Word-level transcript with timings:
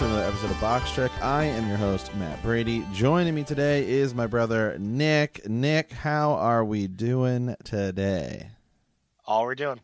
Another 0.00 0.22
episode 0.22 0.50
of 0.50 0.60
Box 0.60 0.92
Trek. 0.92 1.10
I 1.22 1.44
am 1.44 1.66
your 1.68 1.76
host, 1.76 2.14
Matt 2.14 2.40
Brady. 2.42 2.86
Joining 2.92 3.34
me 3.34 3.42
today 3.42 3.88
is 3.88 4.14
my 4.14 4.26
brother, 4.28 4.76
Nick. 4.78 5.48
Nick, 5.48 5.90
how 5.90 6.32
are 6.34 6.64
we 6.64 6.86
doing 6.86 7.56
today? 7.64 8.50
all 9.26 9.42
we're 9.44 9.54
doing. 9.54 9.80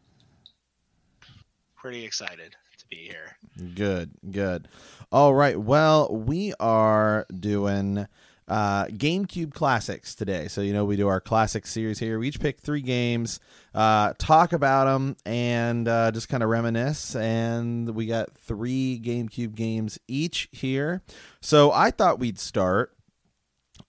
Pretty 1.76 2.04
excited 2.04 2.56
to 2.78 2.86
be 2.86 2.96
here. 2.96 3.36
Good, 3.74 4.12
good. 4.30 4.68
All 5.12 5.34
right. 5.34 5.60
Well, 5.60 6.08
we 6.14 6.54
are 6.60 7.26
doing 7.38 8.06
uh, 8.48 8.86
GameCube 8.86 9.54
classics 9.54 10.14
today. 10.14 10.48
So, 10.48 10.60
you 10.60 10.72
know, 10.72 10.84
we 10.84 10.96
do 10.96 11.08
our 11.08 11.20
classic 11.20 11.66
series 11.66 11.98
here. 11.98 12.18
We 12.18 12.28
each 12.28 12.40
pick 12.40 12.60
three 12.60 12.82
games, 12.82 13.40
uh, 13.74 14.14
talk 14.18 14.52
about 14.52 14.84
them, 14.84 15.16
and 15.24 15.88
uh, 15.88 16.10
just 16.10 16.28
kind 16.28 16.42
of 16.42 16.48
reminisce. 16.48 17.16
And 17.16 17.88
we 17.90 18.06
got 18.06 18.36
three 18.36 19.00
GameCube 19.02 19.54
games 19.54 19.98
each 20.08 20.48
here. 20.52 21.02
So, 21.40 21.72
I 21.72 21.90
thought 21.90 22.18
we'd 22.18 22.38
start. 22.38 22.94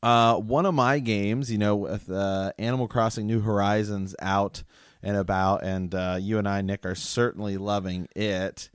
Uh, 0.02 0.36
one 0.36 0.66
of 0.66 0.73
my 0.73 1.00
games, 1.00 1.52
you 1.52 1.58
know, 1.58 1.76
with 1.76 2.09
uh, 2.09 2.52
Animal 2.59 2.88
Crossing 2.88 3.28
New 3.28 3.42
Horizons 3.42 4.16
out 4.20 4.64
and 5.02 5.17
about, 5.17 5.64
and 5.64 5.94
uh, 5.94 6.17
you 6.20 6.38
and 6.38 6.48
I, 6.48 6.61
Nick, 6.61 6.86
are 6.86 6.95
certainly 6.95 7.58
loving 7.58 8.08
it. 8.16 8.70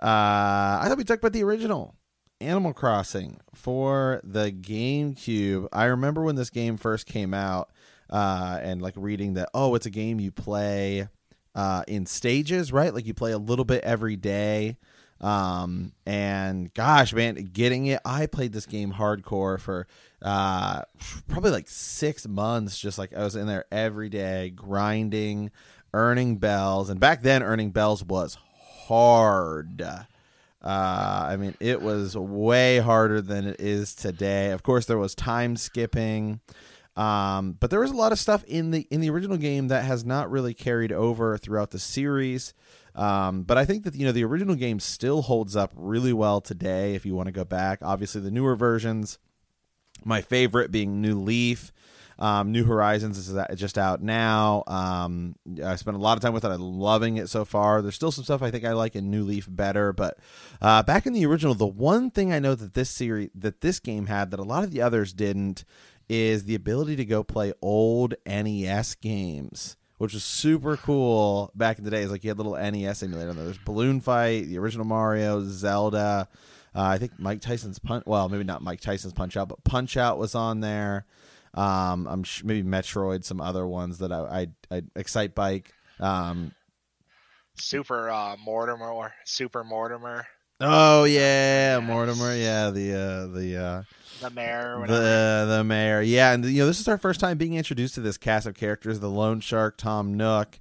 Uh, 0.00 0.80
I 0.82 0.86
thought 0.86 0.98
we 0.98 1.04
talked 1.04 1.22
about 1.22 1.32
the 1.32 1.44
original 1.44 1.94
Animal 2.44 2.72
Crossing 2.72 3.40
for 3.54 4.20
the 4.22 4.52
GameCube. 4.52 5.68
I 5.72 5.86
remember 5.86 6.22
when 6.22 6.36
this 6.36 6.50
game 6.50 6.76
first 6.76 7.06
came 7.06 7.34
out, 7.34 7.70
uh, 8.10 8.60
and 8.62 8.82
like 8.82 8.94
reading 8.96 9.34
that, 9.34 9.48
oh, 9.54 9.74
it's 9.74 9.86
a 9.86 9.90
game 9.90 10.20
you 10.20 10.30
play 10.30 11.08
uh, 11.54 11.84
in 11.88 12.06
stages, 12.06 12.72
right? 12.72 12.92
Like 12.92 13.06
you 13.06 13.14
play 13.14 13.32
a 13.32 13.38
little 13.38 13.64
bit 13.64 13.82
every 13.84 14.16
day. 14.16 14.76
Um, 15.20 15.92
and 16.04 16.72
gosh, 16.74 17.14
man, 17.14 17.36
getting 17.52 17.86
it, 17.86 18.00
I 18.04 18.26
played 18.26 18.52
this 18.52 18.66
game 18.66 18.92
hardcore 18.92 19.58
for 19.58 19.86
uh, 20.20 20.82
probably 21.28 21.50
like 21.50 21.68
six 21.68 22.28
months. 22.28 22.78
Just 22.78 22.98
like 22.98 23.14
I 23.14 23.24
was 23.24 23.36
in 23.36 23.46
there 23.46 23.64
every 23.72 24.08
day, 24.08 24.50
grinding, 24.50 25.50
earning 25.92 26.36
bells. 26.36 26.90
And 26.90 27.00
back 27.00 27.22
then, 27.22 27.42
earning 27.42 27.70
bells 27.70 28.04
was 28.04 28.36
hard. 28.86 29.82
Uh, 30.64 31.26
I 31.28 31.36
mean, 31.36 31.54
it 31.60 31.82
was 31.82 32.16
way 32.16 32.78
harder 32.78 33.20
than 33.20 33.46
it 33.46 33.60
is 33.60 33.94
today. 33.94 34.50
Of 34.50 34.62
course, 34.62 34.86
there 34.86 34.96
was 34.96 35.14
time 35.14 35.56
skipping, 35.56 36.40
um, 36.96 37.52
but 37.60 37.70
there 37.70 37.80
was 37.80 37.90
a 37.90 37.96
lot 37.96 38.12
of 38.12 38.18
stuff 38.18 38.42
in 38.44 38.70
the 38.70 38.86
in 38.90 39.02
the 39.02 39.10
original 39.10 39.36
game 39.36 39.68
that 39.68 39.84
has 39.84 40.06
not 40.06 40.30
really 40.30 40.54
carried 40.54 40.90
over 40.90 41.36
throughout 41.36 41.70
the 41.70 41.78
series. 41.78 42.54
Um, 42.94 43.42
but 43.42 43.58
I 43.58 43.66
think 43.66 43.84
that 43.84 43.94
you 43.94 44.06
know 44.06 44.12
the 44.12 44.24
original 44.24 44.54
game 44.54 44.80
still 44.80 45.20
holds 45.22 45.54
up 45.54 45.72
really 45.76 46.14
well 46.14 46.40
today. 46.40 46.94
If 46.94 47.04
you 47.04 47.14
want 47.14 47.26
to 47.26 47.32
go 47.32 47.44
back, 47.44 47.80
obviously 47.82 48.22
the 48.22 48.30
newer 48.30 48.56
versions. 48.56 49.18
My 50.02 50.22
favorite 50.22 50.70
being 50.70 51.02
New 51.02 51.20
Leaf. 51.20 51.72
Um, 52.18 52.52
New 52.52 52.64
Horizons 52.64 53.18
is 53.18 53.36
just 53.56 53.78
out 53.78 54.02
now. 54.02 54.64
Um, 54.66 55.36
I 55.64 55.76
spent 55.76 55.96
a 55.96 56.00
lot 56.00 56.16
of 56.16 56.22
time 56.22 56.32
with 56.32 56.44
it. 56.44 56.48
I'm 56.48 56.60
loving 56.60 57.16
it 57.16 57.28
so 57.28 57.44
far. 57.44 57.82
There's 57.82 57.94
still 57.94 58.12
some 58.12 58.24
stuff 58.24 58.42
I 58.42 58.50
think 58.50 58.64
I 58.64 58.72
like 58.72 58.96
in 58.96 59.10
New 59.10 59.24
Leaf 59.24 59.46
better, 59.50 59.92
but 59.92 60.18
uh, 60.62 60.82
back 60.82 61.06
in 61.06 61.12
the 61.12 61.26
original, 61.26 61.54
the 61.54 61.66
one 61.66 62.10
thing 62.10 62.32
I 62.32 62.38
know 62.38 62.54
that 62.54 62.74
this 62.74 62.90
series 62.90 63.30
that 63.34 63.60
this 63.60 63.80
game 63.80 64.06
had 64.06 64.30
that 64.30 64.40
a 64.40 64.44
lot 64.44 64.64
of 64.64 64.70
the 64.70 64.82
others 64.82 65.12
didn't 65.12 65.64
is 66.08 66.44
the 66.44 66.54
ability 66.54 66.96
to 66.96 67.04
go 67.04 67.24
play 67.24 67.52
old 67.62 68.14
NES 68.26 68.94
games. 68.96 69.76
Which 69.96 70.12
was 70.12 70.24
super 70.24 70.76
cool 70.76 71.52
back 71.54 71.78
in 71.78 71.84
the 71.84 71.90
days. 71.90 72.10
Like 72.10 72.24
you 72.24 72.30
had 72.30 72.36
little 72.36 72.56
NES 72.56 73.04
emulator. 73.04 73.32
There 73.32 73.46
was 73.46 73.58
Balloon 73.58 74.00
Fight, 74.00 74.48
the 74.48 74.58
original 74.58 74.84
Mario, 74.84 75.42
Zelda. 75.44 76.28
Uh, 76.74 76.82
I 76.82 76.98
think 76.98 77.12
Mike 77.18 77.40
Tyson's 77.40 77.78
punch. 77.78 78.02
Well, 78.04 78.28
maybe 78.28 78.42
not 78.42 78.60
Mike 78.60 78.80
Tyson's 78.80 79.12
Punch 79.12 79.36
Out, 79.36 79.48
but 79.48 79.62
Punch 79.62 79.96
Out 79.96 80.18
was 80.18 80.34
on 80.34 80.60
there. 80.60 81.06
Um, 81.54 82.06
I'm 82.06 82.24
sh- 82.24 82.42
maybe 82.44 82.68
Metroid, 82.68 83.24
some 83.24 83.40
other 83.40 83.66
ones 83.66 83.98
that 83.98 84.12
I, 84.12 84.46
I, 84.70 84.76
I 84.76 84.82
Excite 84.96 85.34
Bike. 85.34 85.72
Um, 86.00 86.52
Super 87.56 88.10
uh, 88.10 88.36
Mortimer, 88.44 89.12
Super 89.24 89.62
Mortimer, 89.62 90.26
oh 90.60 91.04
yeah, 91.04 91.78
Mortimer. 91.80 92.34
Yeah, 92.34 92.70
the 92.70 92.92
uh, 92.94 93.26
the 93.26 93.56
uh, 93.56 93.82
the 94.20 94.30
mayor, 94.30 94.84
the 94.86 95.46
the 95.56 95.64
mayor. 95.64 96.02
Yeah, 96.02 96.32
and 96.32 96.44
you 96.44 96.62
know 96.62 96.66
this 96.66 96.80
is 96.80 96.88
our 96.88 96.98
first 96.98 97.20
time 97.20 97.38
being 97.38 97.54
introduced 97.54 97.94
to 97.94 98.00
this 98.00 98.16
cast 98.16 98.46
of 98.46 98.54
characters: 98.54 99.00
the 99.00 99.10
loan 99.10 99.40
shark, 99.40 99.76
Tom 99.76 100.14
Nook, 100.16 100.58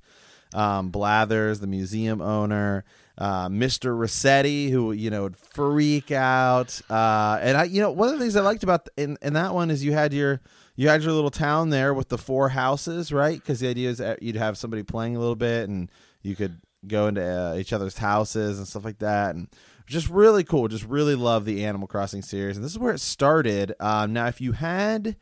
um, 0.54 0.90
Blathers, 0.90 1.60
the 1.60 1.68
museum 1.68 2.22
owner. 2.22 2.84
Uh, 3.16 3.48
Mr. 3.48 3.96
Resetti, 3.96 4.72
who 4.72 4.92
you 4.92 5.12
know 5.12 5.24
would 5.24 5.38
freak 5.38 6.12
out, 6.12 6.82
uh, 6.90 7.38
and 7.42 7.56
I, 7.56 7.66
you 7.66 7.80
know, 7.80 7.92
one 7.92 8.08
of 8.10 8.16
the 8.16 8.20
things 8.20 8.36
I 8.36 8.42
liked 8.42 8.64
about 8.64 8.90
in, 8.98 9.20
in 9.22 9.34
that 9.34 9.54
one 9.54 9.70
is 9.70 9.84
you 9.84 9.94
had 9.94 10.14
your 10.14 10.42
you 10.76 10.88
had 10.88 11.04
your 11.04 11.14
little 11.14 11.32
town 11.32 11.70
there 11.70 11.94
with 11.94 12.10
the 12.10 12.18
four 12.18 12.50
houses, 12.50 13.12
right? 13.12 13.40
Because 13.40 13.60
the 13.60 13.68
idea 13.68 13.90
is 13.90 14.00
that 14.00 14.24
you'd 14.24 14.36
have 14.36 14.58
somebody 14.58 14.84
playing 14.84 15.16
a 15.16 15.20
little 15.20 15.36
bit, 15.36 15.70
and 15.70 15.92
you 16.22 16.36
could 16.36 16.62
go 16.88 17.08
into 17.08 17.24
uh, 17.24 17.56
each 17.56 17.74
other's 17.74 17.98
houses 17.98 18.58
and 18.58 18.68
stuff 18.68 18.84
like 18.84 19.00
that, 19.00 19.36
and 19.36 19.48
just 19.86 20.10
really 20.10 20.44
cool. 20.44 20.68
Just 20.68 20.86
really 20.86 21.16
love 21.16 21.46
the 21.46 21.64
Animal 21.66 21.88
Crossing 21.88 22.22
series, 22.22 22.58
and 22.58 22.66
this 22.66 22.72
is 22.72 22.80
where 22.80 22.94
it 22.94 23.02
started. 23.02 23.74
Um, 23.80 24.14
now, 24.14 24.28
if 24.28 24.42
you 24.42 24.54
had, 24.54 25.16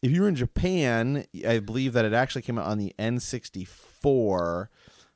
if 0.00 0.12
you 0.12 0.22
were 0.22 0.28
in 0.28 0.36
Japan, 0.36 1.26
I 1.46 1.58
believe 1.58 1.94
that 1.94 2.04
it 2.04 2.12
actually 2.12 2.42
came 2.42 2.58
out 2.58 2.66
on 2.66 2.78
the 2.78 2.94
N64, 2.98 4.68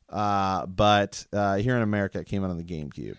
uh, 0.09 0.67
but 0.67 1.27
uh, 1.33 1.57
here 1.57 1.77
in 1.77 1.83
America, 1.83 2.19
it 2.19 2.27
came 2.27 2.43
out 2.43 2.51
on 2.51 2.57
the 2.59 2.65
GameCube. 2.65 3.17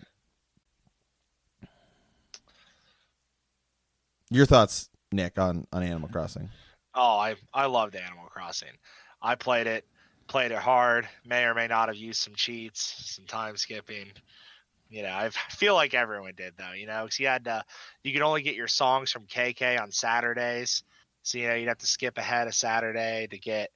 Your 4.32 4.46
thoughts, 4.46 4.89
Nick, 5.12 5.38
on 5.38 5.66
on 5.72 5.82
Animal 5.82 6.08
Crossing? 6.08 6.48
Oh, 6.94 7.18
I 7.18 7.36
I 7.52 7.66
loved 7.66 7.96
Animal 7.96 8.26
Crossing. 8.26 8.72
I 9.22 9.34
played 9.34 9.66
it, 9.66 9.84
played 10.28 10.52
it 10.52 10.58
hard. 10.58 11.08
May 11.26 11.44
or 11.44 11.54
may 11.54 11.66
not 11.66 11.88
have 11.88 11.96
used 11.96 12.20
some 12.20 12.34
cheats, 12.34 13.14
some 13.14 13.26
time 13.26 13.56
skipping. 13.56 14.06
You 14.88 15.02
know, 15.02 15.10
I 15.10 15.30
feel 15.30 15.74
like 15.74 15.94
everyone 15.94 16.32
did 16.36 16.54
though. 16.56 16.72
You 16.72 16.86
know, 16.86 17.04
because 17.04 17.20
you 17.20 17.26
had 17.26 17.44
to, 17.44 17.64
you 18.02 18.12
could 18.12 18.22
only 18.22 18.42
get 18.42 18.56
your 18.56 18.68
songs 18.68 19.10
from 19.10 19.26
KK 19.26 19.80
on 19.80 19.92
Saturdays, 19.92 20.82
so 21.22 21.38
you 21.38 21.48
know 21.48 21.54
you'd 21.54 21.68
have 21.68 21.78
to 21.78 21.86
skip 21.86 22.18
ahead 22.18 22.48
a 22.48 22.52
Saturday 22.52 23.26
to 23.30 23.38
get 23.38 23.70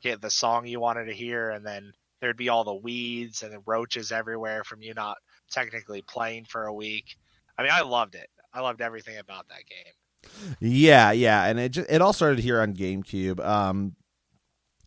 get 0.00 0.20
the 0.20 0.30
song 0.30 0.66
you 0.66 0.80
wanted 0.80 1.06
to 1.06 1.14
hear, 1.14 1.50
and 1.50 1.64
then 1.66 1.92
there'd 2.20 2.36
be 2.36 2.48
all 2.48 2.64
the 2.64 2.74
weeds 2.74 3.42
and 3.42 3.52
the 3.52 3.62
roaches 3.66 4.12
everywhere 4.12 4.64
from 4.64 4.82
you 4.82 4.94
not 4.94 5.18
technically 5.50 6.02
playing 6.02 6.44
for 6.44 6.66
a 6.66 6.74
week. 6.74 7.16
I 7.56 7.62
mean, 7.62 7.72
I 7.72 7.82
loved 7.82 8.14
it. 8.14 8.28
I 8.52 8.60
loved 8.60 8.80
everything 8.80 9.18
about 9.18 9.48
that 9.48 9.66
game. 9.68 9.92
Yeah, 10.60 11.12
yeah, 11.12 11.44
and 11.46 11.58
it 11.58 11.70
just, 11.70 11.90
it 11.90 12.02
all 12.02 12.12
started 12.12 12.38
here 12.38 12.60
on 12.60 12.74
GameCube. 12.74 13.44
Um, 13.44 13.96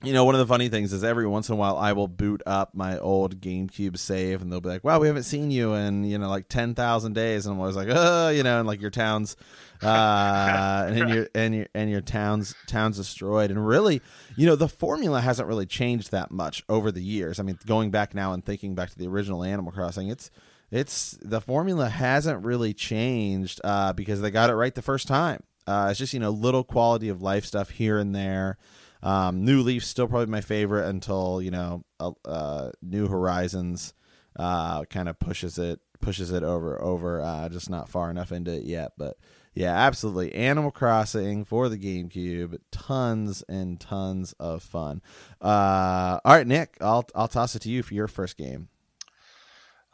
you 0.04 0.14
know, 0.14 0.26
one 0.26 0.34
of 0.34 0.40
the 0.40 0.48
funny 0.48 0.68
things 0.68 0.94
is 0.94 1.04
every 1.04 1.28
once 1.28 1.48
in 1.50 1.54
a 1.54 1.56
while 1.56 1.78
I 1.78 1.94
will 1.94 2.08
boot 2.08 2.42
up 2.48 2.74
my 2.74 2.98
old 2.98 3.40
GameCube 3.40 3.98
save, 3.98 4.42
and 4.42 4.52
they'll 4.52 4.62
be 4.62 4.70
like, 4.70 4.84
"Wow, 4.84 5.00
we 5.00 5.08
haven't 5.08 5.24
seen 5.24 5.52
you 5.52 5.76
in 5.76 6.04
you 6.04 6.18
know 6.18 6.28
like 6.28 6.48
ten 6.50 6.74
thousand 6.74 7.14
days," 7.14 7.46
and 7.46 7.54
I'm 7.54 7.60
always 7.60 7.76
like, 7.76 7.90
"Oh, 7.92 8.30
you 8.30 8.42
know," 8.42 8.58
and 8.60 8.68
like 8.68 8.82
your 8.82 8.90
town's 8.90 9.36
uh, 9.84 10.86
and 10.90 11.10
your 11.10 11.28
and 11.36 11.56
your 11.56 11.68
and 11.76 11.90
your 11.92 12.02
town's 12.02 12.56
town's 12.66 12.98
destroyed, 12.98 13.52
and 13.52 13.66
really, 13.66 14.02
you 14.36 14.48
know, 14.48 14.56
the 14.56 14.68
formula 14.68 15.22
hasn't 15.22 15.48
really 15.48 15.68
changed 15.68 16.12
that 16.12 16.32
much 16.32 16.64
over 16.68 16.92
the 16.92 17.04
years. 17.04 17.40
I 17.40 17.44
mean, 17.44 17.60
going 17.68 17.92
back 17.92 18.16
now 18.16 18.34
and 18.34 18.44
thinking 18.44 18.74
back 18.74 18.90
to 18.90 18.98
the 18.98 19.08
original 19.08 19.44
Animal 19.44 19.72
Crossing, 19.72 20.10
it's 20.10 20.32
it's 20.72 21.18
the 21.22 21.42
formula 21.42 21.90
hasn't 21.90 22.46
really 22.46 22.74
changed 22.74 23.60
uh, 23.64 23.92
because 23.94 24.22
they 24.22 24.32
got 24.32 24.50
it 24.50 24.56
right 24.56 24.74
the 24.74 24.82
first 24.82 25.08
time. 25.08 25.44
Uh, 25.68 25.90
it's 25.92 26.00
just 26.00 26.14
you 26.14 26.20
know 26.20 26.32
little 26.32 26.64
quality 26.64 27.10
of 27.10 27.22
life 27.22 27.46
stuff 27.46 27.70
here 27.70 28.00
and 28.00 28.16
there. 28.16 28.58
Um, 29.04 29.44
New 29.44 29.62
Leaf 29.62 29.84
still 29.84 30.08
probably 30.08 30.28
my 30.28 30.42
favorite 30.42 30.88
until 30.88 31.42
you 31.42 31.52
know 31.52 31.84
uh, 32.00 32.12
uh, 32.26 32.72
New 32.82 33.08
Horizons 33.08 33.94
uh, 34.38 34.86
kind 34.86 35.10
of 35.10 35.20
pushes 35.20 35.58
it 35.58 35.80
pushes 36.00 36.32
it 36.32 36.44
over 36.44 36.82
over 36.82 37.22
uh, 37.22 37.50
just 37.50 37.70
not 37.70 37.90
far 37.90 38.10
enough 38.10 38.32
into 38.32 38.52
it 38.52 38.64
yet. 38.64 38.94
But 38.98 39.18
yeah, 39.54 39.74
absolutely, 39.74 40.34
Animal 40.34 40.72
Crossing 40.72 41.44
for 41.44 41.68
the 41.68 41.78
GameCube, 41.78 42.58
tons 42.72 43.44
and 43.50 43.80
tons 43.80 44.34
of 44.40 44.64
fun. 44.64 45.02
All 45.42 46.22
right, 46.26 46.48
Nick, 46.48 46.78
I'll 46.80 47.06
I'll 47.14 47.28
toss 47.28 47.56
it 47.56 47.62
to 47.64 47.70
you 47.70 47.84
for 47.84 47.94
your 47.94 48.08
first 48.08 48.38
game. 48.38 48.70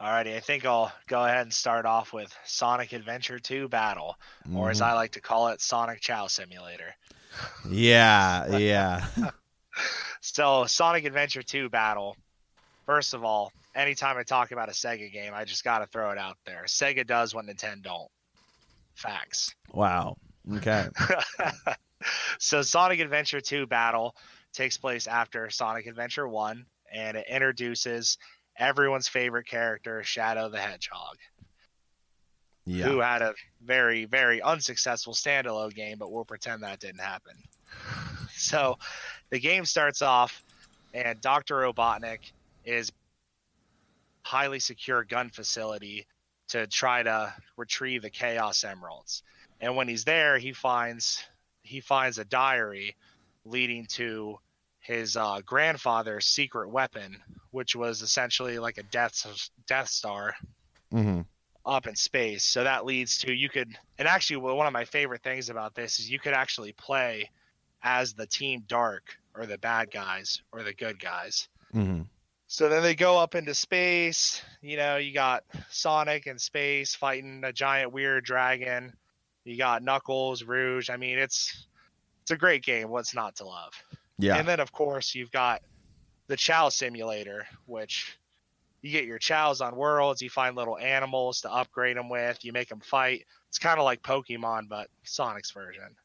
Alrighty, 0.00 0.36
I 0.36 0.40
think 0.40 0.64
I'll 0.64 0.92
go 1.08 1.24
ahead 1.24 1.42
and 1.42 1.52
start 1.52 1.84
off 1.84 2.12
with 2.12 2.32
Sonic 2.44 2.92
Adventure 2.92 3.40
2 3.40 3.68
Battle, 3.68 4.16
or 4.54 4.70
as 4.70 4.80
I 4.80 4.88
mm-hmm. 4.88 4.96
like 4.96 5.12
to 5.12 5.20
call 5.20 5.48
it, 5.48 5.60
Sonic 5.60 6.00
Chao 6.00 6.28
Simulator. 6.28 6.94
Yeah, 7.68 8.56
yeah. 8.58 9.06
So, 10.20 10.66
Sonic 10.66 11.04
Adventure 11.04 11.42
2 11.42 11.68
Battle, 11.68 12.16
first 12.86 13.12
of 13.12 13.24
all, 13.24 13.52
anytime 13.74 14.16
I 14.16 14.22
talk 14.22 14.52
about 14.52 14.68
a 14.68 14.72
Sega 14.72 15.12
game, 15.12 15.32
I 15.34 15.44
just 15.44 15.64
got 15.64 15.80
to 15.80 15.86
throw 15.86 16.12
it 16.12 16.18
out 16.18 16.36
there. 16.46 16.62
Sega 16.66 17.04
does 17.04 17.34
what 17.34 17.46
Nintendo 17.46 17.82
don't. 17.82 18.10
Facts. 18.94 19.54
wow. 19.72 20.16
Okay. 20.56 20.88
so 22.38 22.62
Sonic 22.62 23.00
Adventure 23.00 23.40
2 23.40 23.66
Battle 23.66 24.14
takes 24.52 24.76
place 24.76 25.08
after 25.08 25.50
Sonic 25.50 25.86
Adventure 25.86 26.26
1 26.28 26.64
and 26.92 27.16
it 27.16 27.26
introduces 27.28 28.18
everyone's 28.58 29.08
favorite 29.08 29.46
character, 29.46 30.02
Shadow 30.02 30.48
the 30.48 30.58
Hedgehog, 30.58 31.16
Yeah. 32.64 32.86
who 32.86 32.98
had 32.98 33.22
a 33.22 33.34
very, 33.62 34.04
very 34.04 34.42
unsuccessful 34.42 35.14
standalone 35.14 35.74
game, 35.74 35.98
but 35.98 36.10
we'll 36.10 36.24
pretend 36.24 36.62
that 36.62 36.80
didn't 36.80 37.00
happen. 37.00 37.36
So 38.32 38.78
the 39.30 39.38
game 39.38 39.64
starts 39.64 40.02
off 40.02 40.44
and 40.94 41.20
Dr. 41.20 41.56
Robotnik 41.56 42.32
is 42.64 42.90
highly 44.22 44.60
secure 44.60 45.04
gun 45.04 45.30
facility 45.30 46.06
to 46.48 46.66
try 46.66 47.02
to 47.02 47.34
retrieve 47.56 48.02
the 48.02 48.10
chaos 48.10 48.64
emeralds 48.64 49.22
and 49.60 49.74
when 49.76 49.88
he's 49.88 50.04
there 50.04 50.38
he 50.38 50.52
finds 50.52 51.22
he 51.62 51.80
finds 51.80 52.18
a 52.18 52.24
diary 52.24 52.94
leading 53.44 53.86
to 53.86 54.38
his 54.88 55.16
uh, 55.16 55.40
grandfather's 55.44 56.26
secret 56.26 56.70
weapon 56.70 57.16
which 57.50 57.76
was 57.76 58.02
essentially 58.02 58.58
like 58.58 58.78
a 58.78 58.82
death 58.84 59.50
death 59.66 59.88
star 59.88 60.34
hmm 60.90 61.20
up 61.66 61.86
in 61.86 61.94
space 61.94 62.44
so 62.44 62.64
that 62.64 62.86
leads 62.86 63.18
to 63.18 63.32
you 63.32 63.50
could 63.50 63.68
and 63.98 64.08
actually 64.08 64.38
well, 64.38 64.56
one 64.56 64.66
of 64.66 64.72
my 64.72 64.86
favorite 64.86 65.22
things 65.22 65.50
about 65.50 65.74
this 65.74 65.98
is 65.98 66.10
you 66.10 66.18
could 66.18 66.32
actually 66.32 66.72
play 66.72 67.28
as 67.82 68.14
the 68.14 68.26
team 68.26 68.62
dark 68.66 69.14
or 69.34 69.44
the 69.44 69.58
bad 69.58 69.90
guys 69.90 70.40
or 70.50 70.62
the 70.62 70.72
good 70.72 70.98
guys 70.98 71.48
hmm 71.72 72.00
so 72.50 72.70
then 72.70 72.82
they 72.82 72.94
go 72.94 73.18
up 73.18 73.34
into 73.34 73.54
space. 73.54 74.42
You 74.62 74.78
know, 74.78 74.96
you 74.96 75.12
got 75.12 75.44
Sonic 75.68 76.26
in 76.26 76.38
space 76.38 76.94
fighting 76.94 77.42
a 77.44 77.52
giant 77.52 77.92
weird 77.92 78.24
dragon. 78.24 78.94
You 79.44 79.58
got 79.58 79.82
Knuckles, 79.82 80.42
Rouge. 80.42 80.88
I 80.88 80.96
mean, 80.96 81.18
it's 81.18 81.66
it's 82.22 82.30
a 82.30 82.38
great 82.38 82.64
game. 82.64 82.88
What's 82.88 83.14
not 83.14 83.36
to 83.36 83.44
love? 83.44 83.74
Yeah. 84.18 84.36
And 84.36 84.46
then 84.46 84.60
of 84.60 84.72
course 84.72 85.14
you've 85.14 85.30
got 85.30 85.62
the 86.26 86.36
Chao 86.36 86.68
Simulator, 86.68 87.46
which 87.66 88.18
you 88.82 88.92
get 88.92 89.04
your 89.04 89.18
chows 89.18 89.60
on 89.60 89.76
worlds. 89.76 90.22
You 90.22 90.30
find 90.30 90.56
little 90.56 90.78
animals 90.78 91.40
to 91.42 91.52
upgrade 91.52 91.96
them 91.96 92.08
with. 92.08 92.44
You 92.44 92.52
make 92.52 92.68
them 92.68 92.80
fight. 92.80 93.24
It's 93.48 93.58
kind 93.58 93.78
of 93.78 93.84
like 93.84 94.02
Pokemon, 94.02 94.68
but 94.68 94.88
Sonic's 95.04 95.50
version. 95.50 95.96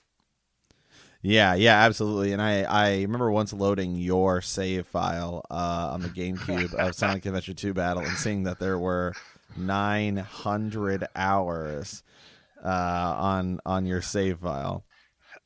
Yeah, 1.21 1.53
yeah, 1.53 1.85
absolutely. 1.85 2.33
And 2.33 2.41
I, 2.41 2.63
I 2.63 2.91
remember 3.01 3.31
once 3.31 3.53
loading 3.53 3.95
your 3.95 4.41
save 4.41 4.85
file 4.87 5.45
uh, 5.49 5.91
on 5.93 6.01
the 6.01 6.09
GameCube 6.09 6.73
of 6.73 6.95
Sonic 6.95 7.25
Adventure 7.25 7.53
2 7.53 7.73
Battle 7.73 8.03
and 8.03 8.17
seeing 8.17 8.43
that 8.43 8.59
there 8.59 8.77
were 8.77 9.13
900 9.55 11.07
hours 11.15 12.03
uh, 12.63 12.67
on 12.67 13.59
on 13.65 13.85
your 13.85 14.01
save 14.01 14.39
file. 14.39 14.83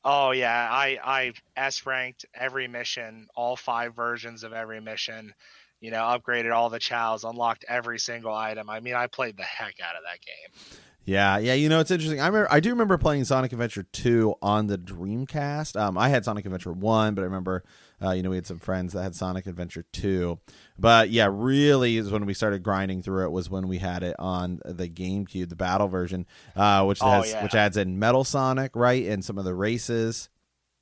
Oh 0.04 0.30
yeah, 0.30 0.68
I 0.70 0.98
I 1.02 1.32
S 1.56 1.84
ranked 1.86 2.24
every 2.34 2.68
mission, 2.68 3.28
all 3.34 3.56
five 3.56 3.94
versions 3.94 4.44
of 4.44 4.52
every 4.52 4.80
mission. 4.80 5.34
You 5.80 5.90
know, 5.92 5.98
upgraded 6.02 6.52
all 6.52 6.70
the 6.70 6.80
chows, 6.80 7.24
unlocked 7.24 7.64
every 7.68 7.98
single 7.98 8.34
item. 8.34 8.68
I 8.68 8.80
mean, 8.80 8.94
I 8.94 9.06
played 9.06 9.36
the 9.36 9.44
heck 9.44 9.76
out 9.80 9.96
of 9.96 10.02
that 10.04 10.20
game. 10.20 10.80
Yeah, 11.08 11.38
yeah. 11.38 11.54
You 11.54 11.70
know, 11.70 11.80
it's 11.80 11.90
interesting. 11.90 12.20
I 12.20 12.26
remember, 12.26 12.48
I 12.50 12.60
do 12.60 12.68
remember 12.68 12.98
playing 12.98 13.24
Sonic 13.24 13.52
Adventure 13.52 13.82
two 13.92 14.34
on 14.42 14.66
the 14.66 14.76
Dreamcast. 14.76 15.80
Um, 15.80 15.96
I 15.96 16.10
had 16.10 16.24
Sonic 16.24 16.44
Adventure 16.44 16.70
one, 16.72 17.14
but 17.14 17.22
I 17.22 17.24
remember, 17.24 17.64
uh, 18.02 18.10
you 18.10 18.22
know, 18.22 18.28
we 18.28 18.36
had 18.36 18.46
some 18.46 18.58
friends 18.58 18.92
that 18.92 19.02
had 19.02 19.14
Sonic 19.14 19.46
Adventure 19.46 19.86
two. 19.90 20.38
But 20.78 21.08
yeah, 21.08 21.28
really 21.32 21.96
is 21.96 22.10
when 22.10 22.26
we 22.26 22.34
started 22.34 22.62
grinding 22.62 23.00
through 23.00 23.24
it 23.24 23.30
was 23.32 23.48
when 23.48 23.68
we 23.68 23.78
had 23.78 24.02
it 24.02 24.16
on 24.18 24.60
the 24.66 24.86
GameCube, 24.88 25.48
the 25.48 25.56
battle 25.56 25.88
version, 25.88 26.26
uh, 26.54 26.84
which 26.84 26.98
Oh, 27.00 27.08
has 27.22 27.30
yeah. 27.30 27.42
which 27.42 27.54
adds 27.54 27.78
in 27.78 27.98
Metal 27.98 28.22
Sonic, 28.24 28.76
right, 28.76 29.06
and 29.06 29.24
some 29.24 29.38
of 29.38 29.46
the 29.46 29.54
races. 29.54 30.28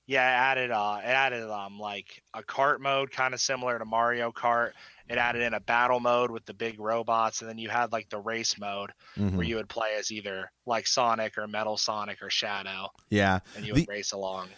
Yeah, 0.06 0.23
it 0.29 0.58
added 0.58 0.70
uh, 0.70 0.99
it 1.03 1.06
added 1.08 1.50
um 1.50 1.79
like 1.81 2.23
a 2.32 2.43
cart 2.43 2.81
mode, 2.81 3.11
kind 3.11 3.35
of 3.35 3.41
similar 3.41 3.79
to 3.79 3.85
Mario 3.85 4.31
Kart. 4.31 4.70
It 5.08 5.19
added 5.19 5.43
in 5.43 5.55
a 5.55 5.61
battle 5.61 6.00
mode 6.00 6.31
with 6.31 6.44
the 6.47 6.55
big 6.55 6.81
robots, 6.81 7.41
and 7.41 7.49
then 7.50 7.58
you 7.58 7.69
had 7.69 7.93
like 7.93 8.08
the 8.08 8.19
race 8.19 8.58
mode 8.58 8.91
Mhm. 9.17 9.32
where 9.37 9.47
you 9.47 9.56
would 9.56 9.69
play 9.69 9.94
as 9.99 10.11
either 10.12 10.50
like 10.64 10.87
Sonic 10.87 11.37
or 11.38 11.47
Metal 11.49 11.76
Sonic 11.76 12.23
or 12.23 12.31
Shadow, 12.31 12.88
Yeah, 13.11 13.41
and 13.56 13.64
you 13.67 13.73
would 13.75 13.82
The- 13.82 13.87
race 13.93 14.12
along. 14.12 14.49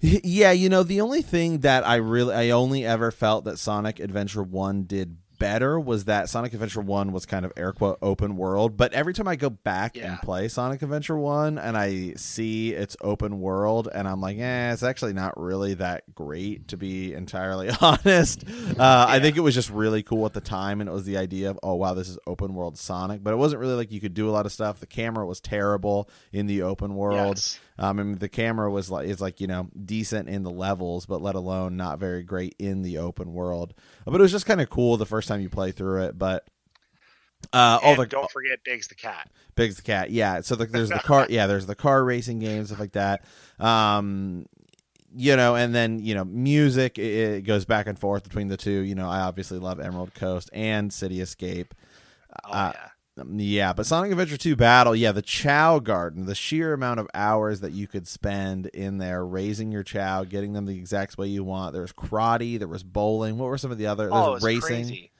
Yeah, 0.00 0.50
you 0.50 0.68
know, 0.68 0.82
the 0.82 1.00
only 1.00 1.22
thing 1.22 1.60
that 1.60 1.86
I 1.86 1.94
really 1.96 2.34
I 2.34 2.50
only 2.50 2.84
ever 2.84 3.10
felt 3.12 3.44
that 3.44 3.58
Sonic 3.58 4.00
Adventure 4.00 4.42
1 4.42 4.82
did 4.84 5.16
better 5.42 5.80
was 5.80 6.04
that 6.04 6.28
Sonic 6.28 6.52
Adventure 6.52 6.80
1 6.80 7.10
was 7.12 7.26
kind 7.26 7.44
of 7.44 7.52
air 7.56 7.72
quote 7.72 7.98
open 8.00 8.36
world, 8.36 8.76
but 8.76 8.92
every 8.92 9.12
time 9.12 9.26
I 9.26 9.34
go 9.36 9.50
back 9.50 9.96
Yeah. 9.96 10.12
and 10.12 10.18
play 10.22 10.46
Sonic 10.48 10.82
Adventure 10.82 11.16
1 11.18 11.58
and 11.58 11.76
I 11.76 12.14
see 12.16 12.72
it's 12.72 12.96
open 13.00 13.40
world 13.40 13.88
and 13.92 14.06
I'm 14.06 14.20
like, 14.20 14.38
"Eh, 14.38 14.72
it's 14.72 14.82
actually 14.84 15.14
not 15.14 15.38
really 15.40 15.74
that 15.74 16.14
great 16.14 16.68
to 16.68 16.76
be 16.76 17.12
entirely 17.12 17.70
honest." 17.80 18.44
Uh, 18.78 19.06
I 19.08 19.18
think 19.18 19.36
it 19.36 19.40
was 19.40 19.54
just 19.54 19.70
really 19.70 20.02
cool 20.04 20.26
at 20.26 20.32
the 20.32 20.40
time 20.40 20.80
and 20.80 20.88
it 20.88 20.92
was 20.92 21.04
the 21.04 21.16
idea 21.16 21.50
of, 21.50 21.58
"Oh, 21.62 21.74
wow, 21.74 21.94
this 21.94 22.08
is 22.08 22.18
open 22.26 22.54
world 22.54 22.78
Sonic," 22.78 23.24
but 23.24 23.32
it 23.32 23.36
wasn't 23.36 23.60
really 23.60 23.74
like 23.74 23.90
you 23.90 24.00
could 24.00 24.14
do 24.14 24.28
a 24.28 24.32
lot 24.32 24.46
of 24.46 24.52
stuff. 24.52 24.78
The 24.78 24.86
camera 24.86 25.26
was 25.26 25.40
terrible 25.40 26.08
in 26.32 26.46
the 26.46 26.62
open 26.62 26.94
world. 26.94 27.36
Yes. 27.38 27.58
Um, 27.78 27.98
I 27.98 28.02
mean, 28.02 28.18
the 28.18 28.28
camera 28.28 28.70
was 28.70 28.90
like 28.90 29.08
is 29.08 29.20
like 29.20 29.40
you 29.40 29.46
know 29.46 29.68
decent 29.84 30.28
in 30.28 30.42
the 30.42 30.50
levels, 30.50 31.06
but 31.06 31.22
let 31.22 31.34
alone 31.34 31.76
not 31.76 31.98
very 31.98 32.22
great 32.22 32.54
in 32.58 32.82
the 32.82 32.98
open 32.98 33.32
world. 33.32 33.74
But 34.04 34.14
it 34.14 34.20
was 34.20 34.32
just 34.32 34.46
kind 34.46 34.60
of 34.60 34.68
cool 34.70 34.96
the 34.96 35.06
first 35.06 35.28
time 35.28 35.40
you 35.40 35.48
play 35.48 35.72
through 35.72 36.04
it. 36.04 36.18
But 36.18 36.46
uh, 37.52 37.78
all 37.82 37.96
the 37.96 38.06
don't 38.06 38.30
forget 38.30 38.62
Biggs 38.64 38.88
the 38.88 38.94
cat. 38.94 39.30
Big's 39.54 39.76
the 39.76 39.82
cat, 39.82 40.10
yeah. 40.10 40.40
So 40.40 40.54
the, 40.54 40.66
there's 40.66 40.88
the 40.90 40.98
car, 40.98 41.26
yeah. 41.28 41.46
There's 41.46 41.66
the 41.66 41.74
car 41.74 42.04
racing 42.04 42.38
games, 42.38 42.68
stuff 42.68 42.80
like 42.80 42.92
that. 42.92 43.24
Um, 43.58 44.46
you 45.14 45.36
know, 45.36 45.56
and 45.56 45.74
then 45.74 45.98
you 45.98 46.14
know, 46.14 46.24
music 46.24 46.98
it, 46.98 47.02
it 47.02 47.40
goes 47.42 47.64
back 47.64 47.86
and 47.86 47.98
forth 47.98 48.22
between 48.22 48.48
the 48.48 48.56
two. 48.56 48.70
You 48.70 48.94
know, 48.94 49.08
I 49.08 49.20
obviously 49.20 49.58
love 49.58 49.80
Emerald 49.80 50.14
Coast 50.14 50.50
and 50.52 50.92
City 50.92 51.20
Escape. 51.20 51.74
Oh 52.44 52.50
Uh, 52.50 52.72
yeah. 52.74 52.88
Um, 53.18 53.38
Yeah, 53.38 53.72
but 53.72 53.86
Sonic 53.86 54.10
Adventure 54.12 54.36
2 54.36 54.56
Battle, 54.56 54.96
yeah, 54.96 55.12
the 55.12 55.22
Chao 55.22 55.78
Garden, 55.78 56.26
the 56.26 56.34
sheer 56.34 56.72
amount 56.72 57.00
of 57.00 57.08
hours 57.14 57.60
that 57.60 57.72
you 57.72 57.86
could 57.86 58.08
spend 58.08 58.66
in 58.66 58.98
there 58.98 59.24
raising 59.24 59.70
your 59.70 59.82
Chao, 59.82 60.24
getting 60.24 60.52
them 60.54 60.66
the 60.66 60.76
exact 60.76 61.18
way 61.18 61.26
you 61.26 61.44
want. 61.44 61.72
There 61.72 61.82
was 61.82 61.92
karate, 61.92 62.58
there 62.58 62.68
was 62.68 62.82
bowling. 62.82 63.36
What 63.38 63.46
were 63.46 63.58
some 63.58 63.70
of 63.70 63.78
the 63.78 63.86
other? 63.86 64.08
Oh, 64.10 64.32
There's 64.32 64.42
was 64.42 64.42
racing. 64.42 64.60
crazy. 64.86 65.10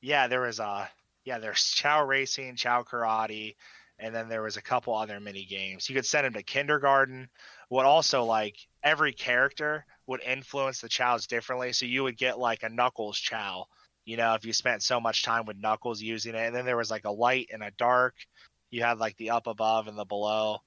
Yeah, 0.00 0.26
there 0.26 0.42
was 0.42 0.60
uh 0.60 0.86
yeah, 1.24 1.38
there's 1.38 1.64
Chao 1.64 2.04
Racing, 2.04 2.56
Chao 2.56 2.82
Karate, 2.82 3.54
and 3.98 4.14
then 4.14 4.28
there 4.28 4.42
was 4.42 4.58
a 4.58 4.62
couple 4.62 4.94
other 4.94 5.18
mini 5.20 5.46
games. 5.46 5.88
You 5.88 5.94
could 5.94 6.04
send 6.04 6.26
them 6.26 6.34
to 6.34 6.42
kindergarten. 6.42 7.30
What 7.70 7.86
also 7.86 8.24
like 8.24 8.56
every 8.82 9.12
character 9.14 9.86
would 10.06 10.20
influence 10.20 10.80
the 10.82 10.88
Chows 10.90 11.26
differently. 11.26 11.72
So 11.72 11.86
you 11.86 12.02
would 12.02 12.18
get 12.18 12.38
like 12.38 12.62
a 12.62 12.68
Knuckles 12.68 13.18
Chao, 13.18 13.66
you 14.04 14.16
know, 14.16 14.34
if 14.34 14.44
you 14.44 14.52
spent 14.52 14.82
so 14.82 15.00
much 15.00 15.22
time 15.22 15.46
with 15.46 15.56
Knuckles 15.56 16.00
using 16.00 16.34
it. 16.34 16.46
And 16.46 16.54
then 16.54 16.64
there 16.64 16.76
was 16.76 16.90
like 16.90 17.04
a 17.04 17.10
light 17.10 17.48
and 17.52 17.62
a 17.62 17.70
dark. 17.78 18.14
You 18.70 18.82
had 18.82 18.98
like 18.98 19.16
the 19.16 19.30
up 19.30 19.46
above 19.46 19.88
and 19.88 19.96
the 19.96 20.04
below. 20.04 20.58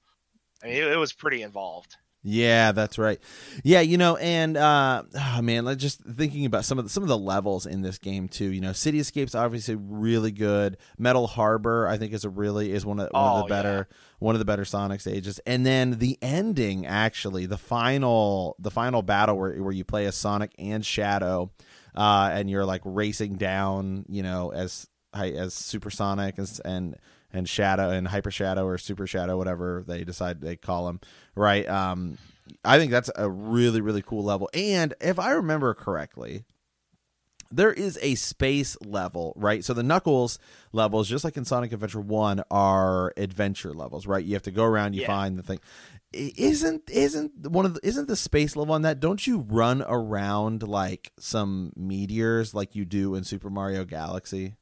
I 0.62 0.66
mean, 0.66 0.76
it, 0.76 0.92
it 0.92 0.96
was 0.96 1.12
pretty 1.12 1.42
involved. 1.42 1.96
Yeah, 2.24 2.72
that's 2.72 2.98
right. 2.98 3.20
Yeah, 3.62 3.80
you 3.80 3.96
know, 3.96 4.16
and 4.16 4.56
uh 4.56 5.04
oh 5.14 5.40
man, 5.40 5.64
like 5.64 5.78
just 5.78 6.00
thinking 6.00 6.46
about 6.46 6.64
some 6.64 6.76
of 6.76 6.84
the, 6.84 6.90
some 6.90 7.04
of 7.04 7.08
the 7.08 7.16
levels 7.16 7.64
in 7.64 7.82
this 7.82 7.96
game 7.98 8.28
too. 8.28 8.50
You 8.50 8.60
know, 8.60 8.72
City 8.72 8.98
Escapes 8.98 9.36
obviously 9.36 9.76
really 9.76 10.32
good. 10.32 10.78
Metal 10.98 11.28
Harbor, 11.28 11.86
I 11.86 11.96
think, 11.96 12.12
is 12.12 12.24
a 12.24 12.28
really 12.28 12.72
is 12.72 12.84
one 12.84 12.98
of 12.98 13.08
one 13.12 13.22
of 13.22 13.38
Oh, 13.38 13.42
the 13.42 13.48
better 13.48 13.88
one 14.18 14.34
of 14.34 14.40
the 14.40 14.44
better 14.44 14.64
Sonic 14.64 15.00
stages. 15.00 15.38
And 15.46 15.64
then 15.64 15.92
the 15.98 16.18
ending, 16.20 16.86
actually, 16.86 17.46
the 17.46 17.56
final 17.56 18.56
the 18.58 18.70
final 18.70 19.02
battle 19.02 19.38
where 19.38 19.54
where 19.62 19.72
you 19.72 19.84
play 19.84 20.06
as 20.06 20.16
Sonic 20.16 20.50
and 20.58 20.84
Shadow, 20.84 21.52
uh, 21.98 22.30
and 22.32 22.48
you're 22.48 22.64
like 22.64 22.80
racing 22.84 23.34
down, 23.34 24.06
you 24.08 24.22
know, 24.22 24.50
as 24.52 24.86
as 25.12 25.52
Supersonic 25.52 26.38
as, 26.38 26.60
and 26.60 26.96
and 27.32 27.48
Shadow 27.48 27.90
and 27.90 28.06
Hyper 28.08 28.30
Shadow 28.30 28.64
or 28.64 28.78
Super 28.78 29.06
Shadow, 29.06 29.36
whatever 29.36 29.84
they 29.86 30.04
decide 30.04 30.40
they 30.40 30.56
call 30.56 30.88
him, 30.88 31.00
right? 31.34 31.68
Um, 31.68 32.16
I 32.64 32.78
think 32.78 32.92
that's 32.92 33.10
a 33.16 33.28
really 33.28 33.80
really 33.80 34.02
cool 34.02 34.22
level. 34.24 34.48
And 34.54 34.94
if 35.00 35.18
I 35.18 35.32
remember 35.32 35.74
correctly, 35.74 36.44
there 37.50 37.72
is 37.72 37.98
a 38.02 38.14
space 38.14 38.76
level, 38.84 39.32
right? 39.36 39.64
So 39.64 39.72
the 39.74 39.82
Knuckles 39.82 40.38
levels, 40.72 41.08
just 41.08 41.24
like 41.24 41.36
in 41.36 41.44
Sonic 41.44 41.72
Adventure 41.72 42.00
One, 42.00 42.42
are 42.50 43.12
adventure 43.16 43.72
levels, 43.72 44.06
right? 44.06 44.24
You 44.24 44.34
have 44.34 44.42
to 44.44 44.50
go 44.50 44.64
around, 44.64 44.94
you 44.94 45.00
Yeah. 45.02 45.06
find 45.08 45.38
the 45.38 45.42
thing. 45.42 45.58
Isn't 46.12 46.88
isn't 46.88 47.50
one 47.50 47.66
of 47.66 47.74
the 47.74 47.80
isn't 47.82 48.08
the 48.08 48.16
space 48.16 48.56
level 48.56 48.74
on 48.74 48.82
that? 48.82 49.00
Don't 49.00 49.26
you 49.26 49.40
run 49.40 49.82
around 49.82 50.62
like 50.62 51.12
some 51.18 51.72
meteors 51.76 52.54
like 52.54 52.74
you 52.74 52.84
do 52.84 53.14
in 53.14 53.24
Super 53.24 53.50
Mario 53.50 53.84
Galaxy? 53.84 54.56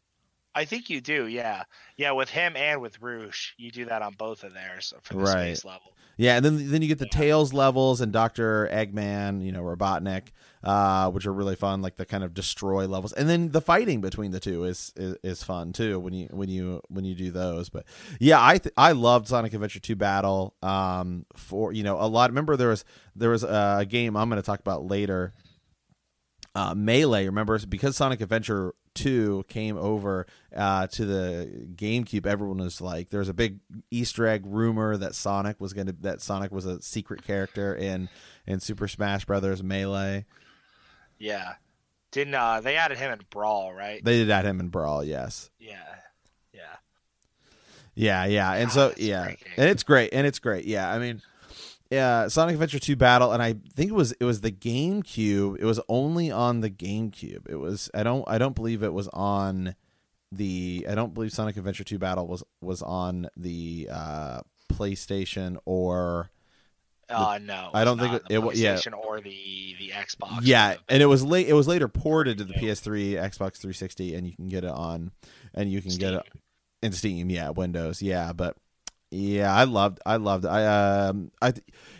I 0.57 0.65
think 0.65 0.91
you 0.91 1.01
do, 1.01 1.27
yeah, 1.27 1.65
yeah. 1.97 2.13
With 2.13 2.31
him 2.31 2.57
and 2.57 2.81
with 2.81 3.01
Rouge, 3.01 3.51
you 3.59 3.71
do 3.71 3.85
that 3.85 4.03
on 4.03 4.15
both 4.15 4.43
of 4.43 4.55
theirs 4.55 4.93
for 5.03 5.15
the 5.15 5.21
Right. 5.21 5.33
space 5.57 5.65
level. 5.65 5.93
Yeah, 6.19 6.37
and 6.37 6.45
then 6.45 6.71
then 6.71 6.81
you 6.81 6.89
get 6.89 6.99
the 6.99 7.05
Yeah. 7.13 7.19
Tails 7.19 7.53
levels 7.53 8.01
and 8.01 8.11
Doctor 8.11 8.67
Eggman, 8.73 9.45
you 9.45 9.53
know, 9.53 9.61
Robotnik, 9.63 10.29
uh, 10.65 11.11
which 11.11 11.27
are 11.27 11.33
really 11.33 11.57
fun, 11.57 11.83
like 11.83 11.97
the 11.97 12.07
kind 12.07 12.25
of 12.25 12.33
destroy 12.33 12.87
levels, 12.89 13.13
and 13.13 13.29
then 13.29 13.51
the 13.51 13.61
fighting 13.61 14.01
between 14.01 14.31
the 14.31 14.41
two 14.41 14.65
is 14.65 14.95
is, 14.97 15.17
is 15.23 15.43
fun 15.43 15.75
too 15.75 16.01
when 16.01 16.15
you 16.15 16.29
when 16.31 16.49
you 16.49 16.81
when 16.89 17.05
you 17.05 17.15
do 17.15 17.31
those. 17.31 17.69
But 17.69 17.85
yeah, 18.19 18.43
I 18.43 18.57
th- 18.57 18.73
I 18.79 18.93
loved 18.93 19.29
Sonic 19.29 19.53
Adventure 19.53 19.79
Two 19.79 19.95
Battle. 19.95 20.55
Um, 20.63 21.27
for 21.37 21.75
you 21.75 21.83
know 21.83 22.01
a 22.01 22.09
lot. 22.09 22.31
Remember 22.31 22.57
there 22.57 22.69
was 22.71 22.87
there 23.15 23.31
was 23.31 23.45
a 23.45 23.85
game 23.87 24.17
I'm 24.17 24.31
going 24.31 24.41
to 24.41 24.47
talk 24.47 24.61
about 24.61 24.87
later. 24.87 25.35
Uh, 26.55 26.75
Melee, 26.75 27.27
remember 27.27 27.59
because 27.67 27.95
Sonic 27.97 28.23
Adventure 28.23 28.73
2 28.97 29.45
came 29.49 29.76
over 29.76 30.26
uh, 30.55 30.87
to 30.88 31.05
the 31.05 31.69
GameCube, 31.75 32.26
everyone 32.26 32.59
was 32.59 32.81
like, 32.81 33.11
there 33.11 33.21
was 33.21 33.29
a 33.29 33.35
big 33.35 33.61
Easter 33.91 34.26
egg 34.26 34.43
rumor 34.45 34.97
that 34.97 35.15
Sonic 35.15 35.61
was 35.61 35.73
going 35.73 35.87
to 35.87 35.93
that 36.00 36.21
Sonic 36.21 36.50
was 36.50 36.67
a 36.67 36.83
secret 36.83 37.25
character 37.25 37.75
in 37.75 38.09
in 38.47 38.61
Super 38.61 38.88
Smash 38.88 39.25
Brothers 39.25 39.62
Melee. 39.62 40.25
Yeah, 41.19 41.55
didn't 42.11 42.35
uh 42.35 42.61
they 42.61 42.76
added 42.76 42.99
him 42.99 43.12
in 43.12 43.21
Brawl, 43.31 43.73
right? 43.73 44.05
They 44.05 44.19
did 44.19 44.31
add 44.31 44.45
him 44.45 44.61
in 44.61 44.69
Brawl, 44.69 45.05
yes. 45.05 45.50
yeah, 45.59 45.76
yeah. 46.53 46.61
Yeah, 47.95 48.25
yeah, 48.26 48.53
and 48.53 48.69
God, 48.69 48.73
so 48.75 48.95
yeah, 48.99 49.35
and 49.57 49.71
it's 49.71 49.83
great, 49.83 50.12
and 50.12 50.26
it's 50.26 50.38
great. 50.38 50.67
Yeah, 50.67 50.93
I 50.93 50.99
mean, 50.99 51.23
yeah, 51.90 52.28
Sonic 52.28 52.55
Adventure 52.55 52.78
Two 52.78 52.97
Battle, 52.97 53.33
and 53.33 53.43
I 53.43 53.55
think 53.75 53.90
it 53.90 53.95
was 53.95 54.12
it 54.12 54.25
was 54.25 54.40
the 54.40 54.50
GameCube. 54.52 55.59
It 55.61 55.64
was 55.64 55.81
only 55.88 56.31
on 56.31 56.61
the 56.61 56.71
GameCube. 56.71 57.49
It 57.49 57.57
was 57.57 57.90
I 57.95 58.02
don't 58.02 58.25
I 58.26 58.38
don't 58.38 58.55
believe 58.55 58.83
it 58.83 58.93
was 58.93 59.09
on 59.09 59.75
the 60.33 60.87
I 60.88 60.95
don't 60.95 61.14
believe 61.14 61.33
Sonic 61.33 61.57
Adventure 61.57 61.85
Two 61.85 61.99
Battle 61.99 62.26
was 62.26 62.43
was 62.61 62.83
on 62.83 63.28
the 63.37 63.88
uh, 63.93 64.40
PlayStation 64.73 65.57
or 65.64 66.31
Uh, 67.09 67.38
no, 67.40 67.71
I 67.73 67.85
don't 67.85 67.99
think 68.00 68.14
it- 68.14 68.23
the 68.28 68.35
it 68.35 68.38
wa- 68.43 68.52
yeah. 68.55 68.75
PlayStation 68.75 68.95
or 68.99 69.21
the 69.21 69.76
the 69.78 69.90
Xbox. 69.90 70.40
yeah, 70.43 70.75
the- 70.75 70.81
and 70.88 71.02
it 71.02 71.07
was 71.07 71.25
late. 71.25 71.47
It 71.49 71.52
was 71.55 71.69
later 71.69 71.87
ported 71.88 72.38
to 72.38 72.45
the 72.45 72.55
PS3, 72.55 73.12
Xbox 73.12 73.59
360, 73.59 74.14
and 74.16 74.26
you 74.26 74.35
can 74.35 74.49
get 74.49 74.64
it 74.64 74.71
on, 74.71 75.12
and 75.55 75.71
you 75.71 75.81
can 75.81 75.93
get 75.97 76.14
it 76.14 76.23
in 76.83 76.90
Steam, 76.93 77.31
yeah, 77.31 77.50
Windows, 77.50 78.02
yeah, 78.02 78.33
but 78.33 78.57
yeah, 79.17 79.55
I 79.55 79.65
loved, 79.65 80.01
I 80.07 80.17
loved, 80.17 80.45
I 80.47 81.07
um, 81.09 81.31
I, 81.43 81.53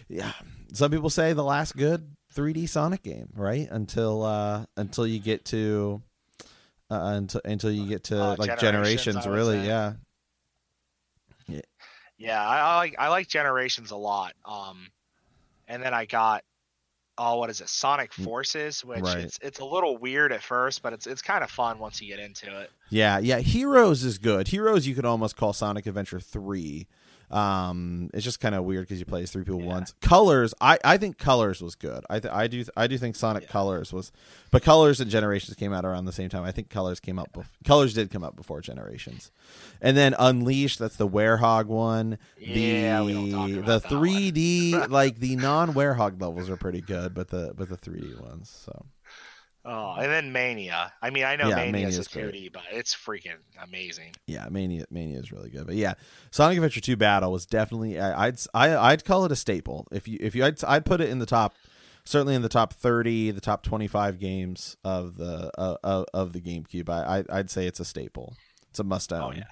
yeah, 0.09 0.33
some 0.73 0.91
people 0.91 1.11
say 1.11 1.33
the 1.33 1.45
last 1.45 1.77
good 1.77 2.15
3D 2.35 2.69
Sonic 2.69 3.03
game, 3.03 3.29
right? 3.35 3.69
Until 3.71 4.23
uh, 4.23 4.67
until 4.77 5.07
you 5.07 5.19
get 5.19 5.45
to, 5.47 6.03
uh, 6.91 7.13
until 7.17 7.41
until 7.45 7.71
you 7.71 7.87
get 7.87 8.05
to 8.05 8.23
Uh, 8.23 8.37
like 8.39 8.59
Generations, 8.61 9.17
generations, 9.17 9.27
really, 9.27 9.61
say. 9.63 9.67
yeah, 9.67 9.93
Yeah, 12.19 12.43
I, 12.47 12.59
I 12.59 12.77
like 12.77 12.95
I 12.99 13.09
like 13.09 13.29
Generations 13.29 13.91
a 13.91 13.97
lot. 13.97 14.33
Um, 14.45 14.89
and 15.69 15.83
then 15.83 15.93
I 15.93 16.07
got 16.07 16.45
oh, 17.19 17.39
what 17.39 17.49
is 17.49 17.63
it? 17.63 17.69
Sonic 17.69 18.13
Forces, 18.13 18.85
which 18.85 19.01
Right. 19.01 19.19
it's 19.19 19.39
it's 19.43 19.59
a 19.61 19.65
little 19.65 19.97
weird 19.99 20.33
at 20.33 20.43
first, 20.43 20.83
but 20.83 20.93
it's 20.93 21.07
it's 21.07 21.23
kind 21.23 21.43
of 21.45 21.51
fun 21.51 21.79
once 21.79 22.01
you 22.01 22.09
get 22.09 22.23
into 22.25 22.61
it. 22.61 22.71
yeah, 22.91 23.19
yeah. 23.19 23.39
Heroes 23.39 24.03
is 24.05 24.19
good. 24.19 24.49
Heroes 24.49 24.87
you 24.87 24.95
could 24.95 25.05
almost 25.05 25.37
call 25.37 25.53
Sonic 25.53 25.87
Adventure 25.87 26.21
three. 26.21 26.87
Um, 27.31 28.09
it's 28.15 28.25
just 28.25 28.39
kind 28.41 28.55
of 28.55 28.65
weird 28.65 28.85
because 28.85 28.99
you 29.01 29.05
play 29.05 29.23
as 29.23 29.31
three 29.33 29.43
people 29.45 29.61
Yeah. 29.61 29.67
once. 29.67 29.95
Colors, 30.01 30.55
I, 30.61 30.79
I 30.85 30.97
think 30.97 31.19
Colors 31.19 31.61
was 31.61 31.75
good. 31.75 32.05
I 32.09 32.21
th- 32.21 32.33
I 32.33 32.47
do 32.47 32.65
I 32.77 32.87
do 32.87 32.97
think 32.99 33.17
Sonic 33.17 33.45
Yeah. 33.45 33.49
Colors 33.51 33.93
was, 33.93 34.13
but 34.53 34.63
Colors 34.63 35.01
and 35.01 35.11
Generations 35.11 35.57
came 35.57 35.73
out 35.73 35.85
around 35.85 36.05
the 36.05 36.13
same 36.13 36.29
time. 36.29 36.45
I 36.45 36.53
think 36.53 36.71
Colors 36.71 37.01
came 37.01 37.19
out. 37.19 37.33
Bef- 37.33 37.47
Colors 37.65 37.95
did 37.95 38.11
come 38.11 38.23
out 38.23 38.37
before 38.37 38.61
Generations, 38.61 39.31
and 39.81 39.97
then 39.97 40.15
Unleashed. 40.19 40.79
That's 40.79 40.97
the 40.97 41.09
Werehog 41.09 41.67
one. 41.67 42.19
Yeah, 42.39 43.03
the 43.03 43.63
the 43.65 43.81
3D 43.81 44.89
like 44.89 45.19
the 45.19 45.35
non 45.37 45.75
Werehog 45.75 46.21
levels 46.21 46.49
are 46.49 46.57
pretty 46.57 46.81
good, 46.81 47.13
but 47.13 47.29
the 47.29 47.53
but 47.57 47.69
the 47.69 47.77
3D 47.77 48.21
ones. 48.23 48.49
So 48.65 48.87
Oh, 49.69 49.95
and 49.99 50.13
then 50.13 50.31
Mania. 50.31 50.93
I 51.03 51.11
mean, 51.11 51.25
I 51.25 51.35
know 51.35 51.49
Yeah, 51.49 51.57
Mania 51.57 51.89
is 51.89 51.99
Mania's 52.15 52.33
a 52.33 52.39
2D, 52.39 52.53
but 52.53 52.63
it's 52.71 52.95
freaking 52.95 53.39
amazing. 53.63 54.13
yeah, 54.27 54.47
Mania 54.49 54.85
Mania 54.91 55.19
is 55.19 55.33
really 55.33 55.51
good. 55.51 55.67
But 55.67 55.75
yeah, 55.75 55.95
Sonic 56.31 56.59
Adventure 56.59 56.81
2 56.81 56.97
Battle 56.97 57.33
was 57.33 57.47
definitely 57.47 57.99
I, 57.99 58.27
I'd 58.29 58.39
I, 58.55 58.77
I'd 58.77 59.05
call 59.05 59.25
it 59.25 59.33
a 59.33 59.37
staple. 59.37 59.89
If 59.91 60.07
you 60.07 60.19
if 60.21 60.37
you 60.37 60.45
I'd, 60.45 60.63
I'd 60.65 60.85
put 60.87 61.01
it 61.01 61.09
in 61.11 61.19
the 61.19 61.27
top 61.27 61.57
certainly 62.05 62.37
in 62.37 62.43
the 62.43 62.49
top 62.49 62.73
30, 62.75 63.33
the 63.33 63.41
top 63.41 63.65
25 63.65 64.21
games 64.21 64.77
of 64.85 65.17
the 65.17 65.51
uh, 65.59 65.77
of, 65.83 66.07
of 66.15 66.33
the 66.33 66.41
GameCube. 66.41 66.89
I, 66.89 67.19
I 67.19 67.39
I'd 67.39 67.51
say 67.51 67.67
it's 67.67 67.81
a 67.81 67.85
staple. 67.85 68.37
It's 68.71 68.79
a 68.79 68.85
must 68.85 69.13
own. 69.13 69.23
Oh 69.23 69.33
yeah. 69.37 69.43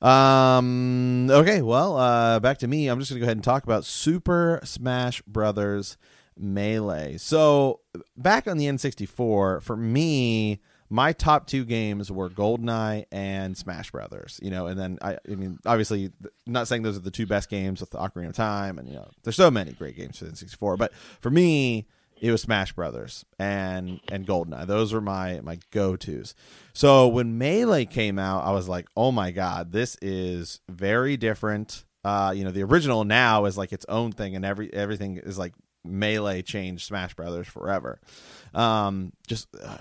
Um. 0.00 1.28
Okay. 1.30 1.62
Well, 1.62 1.96
uh, 1.96 2.40
back 2.40 2.58
to 2.58 2.66
me. 2.66 2.88
I'm 2.88 2.98
just 2.98 3.10
gonna 3.10 3.20
go 3.20 3.24
ahead 3.26 3.36
and 3.36 3.44
talk 3.44 3.62
about 3.64 3.84
Super 3.84 4.58
Smash 4.64 5.22
Brothers 5.22 5.96
Melee. 6.36 7.16
So 7.18 7.80
back 8.16 8.46
on 8.46 8.56
the 8.56 8.66
N64, 8.66 9.62
for 9.62 9.76
me, 9.76 10.60
my 10.92 11.12
top 11.12 11.46
two 11.46 11.64
games 11.64 12.12
were 12.12 12.28
GoldenEye 12.28 13.06
and 13.10 13.56
Smash 13.56 13.90
Brothers. 13.90 14.38
You 14.42 14.50
know, 14.50 14.66
and 14.66 14.78
then 14.78 14.98
I, 15.00 15.14
I 15.14 15.34
mean, 15.34 15.58
obviously, 15.64 16.12
not 16.46 16.68
saying 16.68 16.82
those 16.82 16.98
are 16.98 17.00
the 17.00 17.10
two 17.10 17.26
best 17.26 17.48
games 17.48 17.80
with 17.80 17.90
the 17.90 17.98
Ocarina 17.98 18.28
of 18.28 18.36
Time, 18.36 18.78
and 18.78 18.86
you 18.86 18.94
know, 18.94 19.08
there's 19.22 19.36
so 19.36 19.50
many 19.50 19.72
great 19.72 19.96
games 19.96 20.18
for 20.18 20.26
the 20.26 20.32
N64. 20.32 20.76
But 20.76 20.92
for 21.20 21.30
me, 21.30 21.86
it 22.20 22.30
was 22.30 22.42
Smash 22.42 22.72
Brothers 22.72 23.24
and 23.38 24.00
and 24.10 24.26
GoldenEye. 24.26 24.66
Those 24.66 24.92
were 24.92 25.00
my 25.00 25.40
my 25.42 25.58
go 25.70 25.96
tos. 25.96 26.34
So 26.74 27.08
when 27.08 27.38
Melee 27.38 27.86
came 27.86 28.18
out, 28.18 28.44
I 28.44 28.52
was 28.52 28.68
like, 28.68 28.86
oh 28.96 29.12
my 29.12 29.30
god, 29.30 29.72
this 29.72 29.96
is 30.02 30.60
very 30.68 31.16
different. 31.16 31.84
Uh, 32.04 32.32
you 32.36 32.44
know, 32.44 32.50
the 32.50 32.62
original 32.64 33.04
now 33.04 33.46
is 33.46 33.56
like 33.56 33.72
its 33.72 33.86
own 33.88 34.12
thing, 34.12 34.36
and 34.36 34.44
every 34.44 34.72
everything 34.74 35.16
is 35.16 35.38
like 35.38 35.54
Melee 35.84 36.42
changed 36.42 36.86
Smash 36.86 37.14
Brothers 37.14 37.48
forever. 37.48 38.00
Um, 38.54 39.12
just 39.26 39.48
uh, 39.62 39.78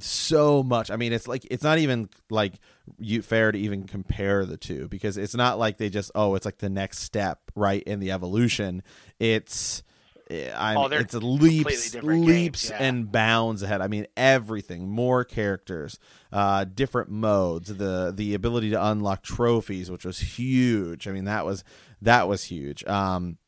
so 0.00 0.62
much. 0.62 0.90
I 0.90 0.96
mean, 0.96 1.12
it's 1.12 1.28
like 1.28 1.46
it's 1.50 1.62
not 1.62 1.78
even 1.78 2.08
like 2.30 2.54
you 2.98 3.22
fair 3.22 3.52
to 3.52 3.58
even 3.58 3.84
compare 3.84 4.44
the 4.44 4.56
two 4.56 4.88
because 4.88 5.16
it's 5.16 5.34
not 5.34 5.58
like 5.58 5.76
they 5.76 5.90
just 5.90 6.10
oh, 6.14 6.34
it's 6.34 6.44
like 6.44 6.58
the 6.58 6.70
next 6.70 6.98
step 6.98 7.40
right 7.54 7.82
in 7.82 8.00
the 8.00 8.10
evolution. 8.12 8.82
It's 9.18 9.82
I 10.30 10.74
Oh, 10.76 10.82
mean, 10.82 10.90
they're 10.90 11.00
it's 11.00 11.14
leaps, 11.14 11.94
leaps 11.96 12.70
yeah. 12.70 12.76
and 12.78 13.10
bounds 13.10 13.62
ahead. 13.62 13.80
I 13.80 13.88
mean, 13.88 14.06
everything, 14.16 14.88
more 14.88 15.24
characters, 15.24 15.98
uh, 16.32 16.64
different 16.64 17.10
modes, 17.10 17.74
the 17.74 18.12
the 18.14 18.34
ability 18.34 18.70
to 18.70 18.84
unlock 18.86 19.22
trophies, 19.22 19.90
which 19.90 20.04
was 20.04 20.18
huge. 20.18 21.08
I 21.08 21.12
mean, 21.12 21.24
that 21.24 21.44
was 21.44 21.64
that 22.02 22.28
was 22.28 22.44
huge. 22.44 22.84
Um, 22.84 23.38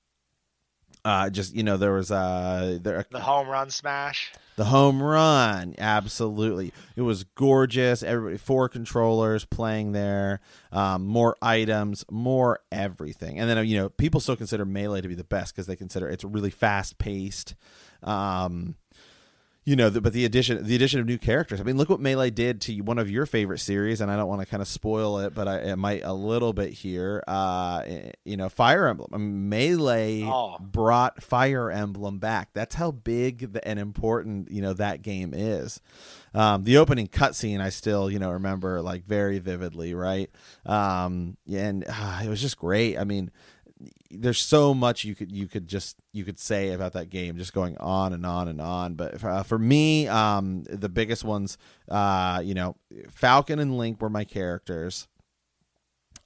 uh, 1.04 1.30
just 1.30 1.54
you 1.54 1.62
know, 1.62 1.76
there 1.76 1.92
was 1.92 2.10
uh, 2.10 2.78
there 2.80 3.04
The 3.10 3.20
home 3.20 3.48
run 3.48 3.70
smash. 3.70 4.32
the 4.56 4.64
home 4.64 5.02
run, 5.02 5.74
absolutely. 5.78 6.72
It 6.96 7.02
was 7.02 7.24
gorgeous. 7.24 8.02
Everybody, 8.02 8.36
four 8.38 8.68
controllers 8.68 9.44
playing 9.44 9.92
there, 9.92 10.40
um, 10.70 11.06
more 11.06 11.36
items, 11.42 12.04
more 12.10 12.60
everything. 12.70 13.38
And 13.40 13.48
then 13.50 13.66
you 13.66 13.78
know, 13.78 13.88
people 13.88 14.20
still 14.20 14.36
consider 14.36 14.64
melee 14.64 15.00
to 15.00 15.08
be 15.08 15.14
the 15.14 15.24
best 15.24 15.54
because 15.54 15.66
they 15.66 15.76
consider 15.76 16.08
it's 16.08 16.24
really 16.24 16.50
fast 16.50 16.98
paced. 16.98 17.54
Um, 18.02 18.76
you 19.64 19.76
know, 19.76 19.88
the, 19.90 20.00
but 20.00 20.12
the 20.12 20.24
addition, 20.24 20.64
the 20.64 20.74
addition 20.74 20.98
of 20.98 21.06
new 21.06 21.18
characters. 21.18 21.60
I 21.60 21.62
mean, 21.62 21.76
look 21.76 21.88
what 21.88 22.00
melee 22.00 22.30
did 22.30 22.60
to 22.62 22.80
one 22.80 22.98
of 22.98 23.08
your 23.08 23.26
favorite 23.26 23.58
series, 23.60 24.00
and 24.00 24.10
I 24.10 24.16
don't 24.16 24.26
want 24.28 24.40
to 24.40 24.46
kind 24.46 24.60
of 24.60 24.66
spoil 24.66 25.20
it, 25.20 25.34
but 25.34 25.46
I, 25.46 25.58
it 25.58 25.76
might 25.76 26.02
a 26.02 26.12
little 26.12 26.52
bit 26.52 26.72
here. 26.72 27.22
Uh, 27.28 27.82
you 28.24 28.36
know, 28.36 28.48
Fire 28.48 28.88
Emblem. 28.88 29.10
I 29.12 29.18
mean, 29.18 29.48
melee 29.48 30.24
Oh. 30.24 30.56
brought 30.60 31.22
Fire 31.22 31.70
Emblem 31.70 32.18
back. 32.18 32.48
That's 32.54 32.74
how 32.74 32.90
big 32.90 33.52
the, 33.52 33.66
and 33.66 33.78
important 33.78 34.50
you 34.50 34.62
know 34.62 34.72
that 34.72 35.02
game 35.02 35.32
is. 35.32 35.80
Um, 36.34 36.64
the 36.64 36.78
opening 36.78 37.08
cutscene, 37.08 37.60
I 37.60 37.68
still 37.68 38.10
you 38.10 38.18
know 38.18 38.30
remember 38.32 38.82
like 38.82 39.04
very 39.06 39.38
vividly, 39.38 39.94
right? 39.94 40.28
Um, 40.66 41.36
and 41.52 41.84
uh, 41.88 42.20
it 42.24 42.28
was 42.28 42.40
just 42.40 42.56
great. 42.58 42.98
I 42.98 43.04
mean, 43.04 43.30
there's 44.10 44.38
so 44.38 44.74
much 44.74 45.04
you 45.04 45.14
could 45.14 45.32
you 45.32 45.46
could 45.48 45.66
just 45.68 45.96
you 46.12 46.24
could 46.24 46.38
say 46.38 46.70
about 46.72 46.92
that 46.92 47.10
game, 47.10 47.36
just 47.36 47.52
going 47.52 47.76
on 47.78 48.12
and 48.12 48.24
on 48.26 48.48
and 48.48 48.60
on. 48.60 48.94
But 48.94 49.22
uh, 49.24 49.42
for 49.42 49.58
me, 49.58 50.08
um, 50.08 50.64
the 50.68 50.88
biggest 50.88 51.24
ones, 51.24 51.58
uh, 51.88 52.40
you 52.44 52.54
know, 52.54 52.76
Falcon 53.10 53.58
and 53.58 53.76
Link 53.78 54.00
were 54.00 54.10
my 54.10 54.24
characters. 54.24 55.08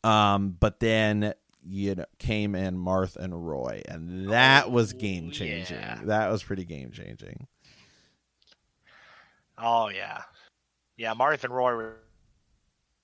Um, 0.04 0.56
but 0.58 0.80
then 0.80 1.34
you 1.68 1.94
know 1.96 2.04
came 2.18 2.54
in 2.54 2.76
Marth 2.76 3.16
and 3.16 3.46
Roy, 3.46 3.82
and 3.88 4.30
that 4.30 4.70
was 4.70 4.92
Oh, 4.94 4.98
game 4.98 5.30
changing. 5.30 5.78
yeah. 5.78 6.00
That 6.04 6.30
was 6.30 6.42
pretty 6.42 6.64
game 6.64 6.90
changing. 6.92 7.46
Oh 9.58 9.88
yeah, 9.88 10.22
yeah. 10.96 11.14
Marth 11.14 11.44
and 11.44 11.54
Roy 11.54 11.74
were 11.74 11.96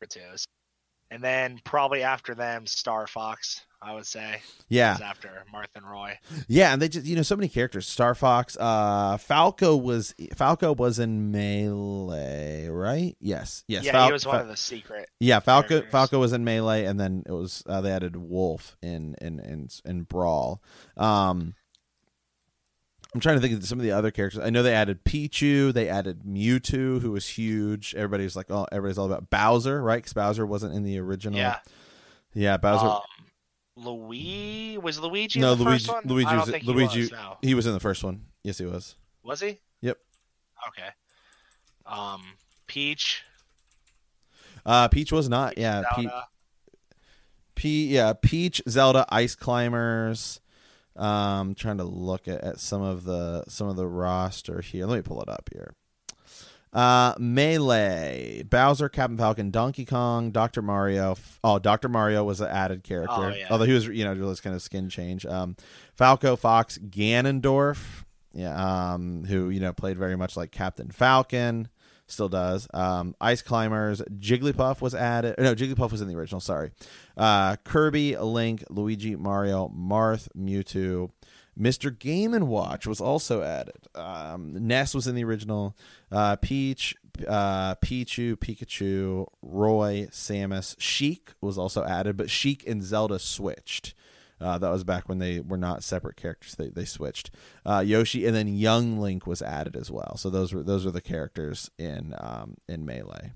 two, 0.08 0.20
and 1.10 1.22
then 1.22 1.60
probably 1.64 2.02
after 2.02 2.34
them, 2.34 2.66
Star 2.66 3.06
Fox. 3.06 3.62
I 3.84 3.94
would 3.94 4.06
say 4.06 4.40
Yeah, 4.68 4.96
after 5.02 5.44
Martha 5.50 5.70
and 5.76 5.90
Roy. 5.90 6.16
yeah, 6.48 6.72
and 6.72 6.80
they 6.80 6.88
just 6.88 7.04
you 7.06 7.16
know 7.16 7.22
so 7.22 7.34
many 7.36 7.48
characters. 7.48 7.86
Star 7.88 8.14
Fox, 8.14 8.56
uh, 8.60 9.16
Falco 9.16 9.76
was 9.76 10.14
Falco 10.36 10.72
was 10.74 10.98
in 10.98 11.30
melee, 11.32 12.68
right? 12.68 13.16
Yes, 13.20 13.64
yes. 13.66 13.84
yeah, 13.84 13.92
Fal- 13.92 14.06
he 14.06 14.12
was 14.12 14.24
one 14.26 14.36
Fa- 14.36 14.42
of 14.42 14.48
the 14.48 14.56
secret. 14.56 15.08
Yeah, 15.20 15.40
Falco 15.40 15.68
characters. 15.68 15.90
Falco 15.90 16.18
was 16.20 16.32
in 16.32 16.44
melee, 16.44 16.84
and 16.84 16.98
then 17.00 17.24
it 17.26 17.32
was 17.32 17.62
uh, 17.66 17.80
they 17.80 17.90
added 17.90 18.16
Wolf 18.16 18.76
in 18.82 19.16
in 19.20 19.40
in 19.40 19.68
in 19.84 20.02
Brawl. 20.02 20.62
Um, 20.96 21.54
I'm 23.14 23.20
trying 23.20 23.36
to 23.36 23.42
think 23.42 23.54
of 23.58 23.66
some 23.66 23.78
of 23.78 23.82
the 23.82 23.92
other 23.92 24.10
characters. 24.10 24.42
I 24.42 24.48
know 24.48 24.62
they 24.62 24.72
added 24.74 25.04
Pichu, 25.04 25.70
they 25.72 25.86
added 25.88 26.22
Mewtwo, 26.24 26.98
who 27.02 27.10
was 27.10 27.28
huge. 27.28 27.94
Everybody's 27.94 28.34
like, 28.36 28.50
oh, 28.50 28.66
everybody's 28.72 28.96
all 28.96 29.04
about 29.04 29.28
Bowser, 29.28 29.82
right? 29.82 29.98
Because 29.98 30.14
Bowser 30.14 30.46
wasn't 30.46 30.74
in 30.74 30.82
the 30.82 30.98
original. 30.98 31.38
Yeah. 31.38 31.58
yeah, 32.32 32.56
Bowser. 32.56 32.86
Um, 32.86 33.00
Luigi 33.76 34.78
was 34.78 35.00
Luigi 35.00 35.40
no, 35.40 35.52
in 35.52 35.58
the 35.58 35.64
Luigi. 35.64 35.84
first 35.84 35.94
one. 35.94 36.02
Luigi 36.06 36.28
I 36.28 36.36
was 36.36 36.50
think 36.50 36.64
Luigi. 36.64 36.94
He 36.94 37.00
was, 37.00 37.12
no. 37.12 37.36
he 37.42 37.54
was 37.54 37.66
in 37.66 37.72
the 37.72 37.80
first 37.80 38.04
one. 38.04 38.26
Yes, 38.42 38.58
he 38.58 38.66
was. 38.66 38.96
Was 39.24 39.40
he? 39.40 39.58
Yep. 39.80 39.98
Okay. 40.68 40.88
Um, 41.86 42.22
Peach. 42.66 43.22
Uh, 44.64 44.88
Peach 44.88 45.10
was 45.10 45.28
not. 45.28 45.58
Yeah, 45.58 45.82
Peach. 45.94 46.08
Zelda. 46.08 46.26
P 47.54 47.86
yeah, 47.86 48.12
Peach, 48.20 48.62
Zelda, 48.68 49.06
Ice 49.08 49.34
Climbers. 49.34 50.40
Um 50.94 51.54
trying 51.54 51.78
to 51.78 51.84
look 51.84 52.28
at, 52.28 52.42
at 52.44 52.60
some 52.60 52.82
of 52.82 53.04
the 53.04 53.44
some 53.48 53.66
of 53.66 53.76
the 53.76 53.86
roster 53.86 54.60
here. 54.60 54.84
Let 54.84 54.96
me 54.96 55.02
pull 55.02 55.22
it 55.22 55.28
up 55.28 55.48
here. 55.50 55.74
Uh 56.72 57.14
Melee, 57.18 58.44
Bowser, 58.48 58.88
Captain 58.88 59.18
Falcon, 59.18 59.50
Donkey 59.50 59.84
Kong, 59.84 60.30
Dr. 60.30 60.62
Mario. 60.62 61.16
Oh, 61.44 61.58
Dr. 61.58 61.88
Mario 61.88 62.24
was 62.24 62.40
an 62.40 62.48
added 62.48 62.82
character. 62.82 63.14
Oh, 63.14 63.28
yeah. 63.28 63.48
Although 63.50 63.66
he 63.66 63.74
was, 63.74 63.86
you 63.88 64.04
know, 64.04 64.14
just 64.14 64.42
kind 64.42 64.56
of 64.56 64.62
skin 64.62 64.88
change. 64.88 65.26
Um 65.26 65.56
Falco, 65.94 66.36
Fox, 66.36 66.78
Ganondorf, 66.78 68.04
yeah, 68.32 68.92
um 68.94 69.24
who, 69.24 69.50
you 69.50 69.60
know, 69.60 69.72
played 69.72 69.98
very 69.98 70.16
much 70.16 70.36
like 70.36 70.50
Captain 70.50 70.90
Falcon 70.90 71.68
still 72.12 72.28
does. 72.28 72.68
Um, 72.72 73.16
Ice 73.20 73.42
Climbers, 73.42 74.02
Jigglypuff 74.18 74.80
was 74.80 74.94
added. 74.94 75.34
No, 75.38 75.54
Jigglypuff 75.54 75.90
was 75.90 76.00
in 76.00 76.08
the 76.08 76.14
original. 76.14 76.40
Sorry. 76.40 76.70
Uh, 77.16 77.56
Kirby, 77.64 78.16
Link, 78.16 78.64
Luigi, 78.70 79.16
Mario, 79.16 79.68
Marth, 79.68 80.28
Mewtwo, 80.36 81.10
Mr. 81.58 81.96
Game 81.96 82.32
and 82.34 82.48
Watch 82.48 82.86
was 82.86 83.00
also 83.00 83.42
added. 83.42 83.76
Um, 83.94 84.66
Ness 84.66 84.94
was 84.94 85.06
in 85.06 85.14
the 85.14 85.24
original. 85.24 85.76
Uh, 86.10 86.36
Peach, 86.36 86.94
uh, 87.28 87.74
Pichu, 87.76 88.36
Pikachu, 88.36 89.26
Roy, 89.42 90.08
Samus, 90.10 90.74
Sheik 90.78 91.32
was 91.40 91.58
also 91.58 91.84
added, 91.84 92.16
but 92.16 92.30
Sheik 92.30 92.66
and 92.66 92.82
Zelda 92.82 93.18
switched. 93.18 93.94
Uh, 94.40 94.58
that 94.58 94.70
was 94.70 94.82
back 94.82 95.08
when 95.08 95.18
they 95.18 95.38
were 95.38 95.56
not 95.56 95.84
separate 95.84 96.16
characters. 96.16 96.56
They 96.56 96.68
they 96.68 96.84
switched. 96.84 97.30
Uh, 97.64 97.82
Yoshi 97.86 98.26
and 98.26 98.34
then 98.34 98.48
Young 98.48 98.98
Link 98.98 99.24
was 99.24 99.40
added 99.40 99.76
as 99.76 99.88
well. 99.88 100.16
So 100.16 100.30
those 100.30 100.52
were 100.52 100.64
those 100.64 100.84
were 100.84 100.90
the 100.90 101.00
characters 101.00 101.70
in 101.78 102.14
um, 102.18 102.56
in 102.68 102.84
Melee. 102.84 103.34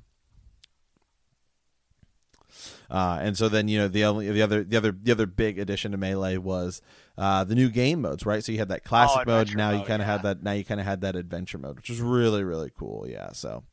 Uh, 2.90 3.18
and 3.20 3.36
so 3.36 3.48
then 3.48 3.68
you 3.68 3.78
know 3.78 3.88
the 3.88 4.04
only 4.04 4.30
the 4.30 4.42
other 4.42 4.62
the 4.64 4.76
other 4.76 4.92
the 4.92 5.12
other 5.12 5.26
big 5.26 5.58
addition 5.58 5.92
to 5.92 5.98
Melee 5.98 6.36
was 6.36 6.82
uh, 7.18 7.44
the 7.44 7.54
new 7.54 7.68
game 7.68 8.02
modes, 8.02 8.24
right? 8.24 8.44
So 8.44 8.52
you 8.52 8.58
had 8.58 8.68
that 8.68 8.84
classic 8.84 9.26
mode. 9.26 9.42
adventure 9.42 9.56
Now 9.56 9.70
you 9.72 9.84
kind 9.84 10.02
of 10.02 10.08
had 10.08 10.22
that. 10.22 10.42
Now 10.42 10.52
you 10.52 10.64
kind 10.64 10.80
of 10.80 10.86
had 10.86 11.00
that 11.00 11.16
adventure 11.16 11.58
mode, 11.58 11.76
which 11.76 11.90
was 11.90 12.00
really 12.00 12.44
really 12.44 12.70
cool. 12.76 13.06
Yeah. 13.08 13.32
So 13.32 13.64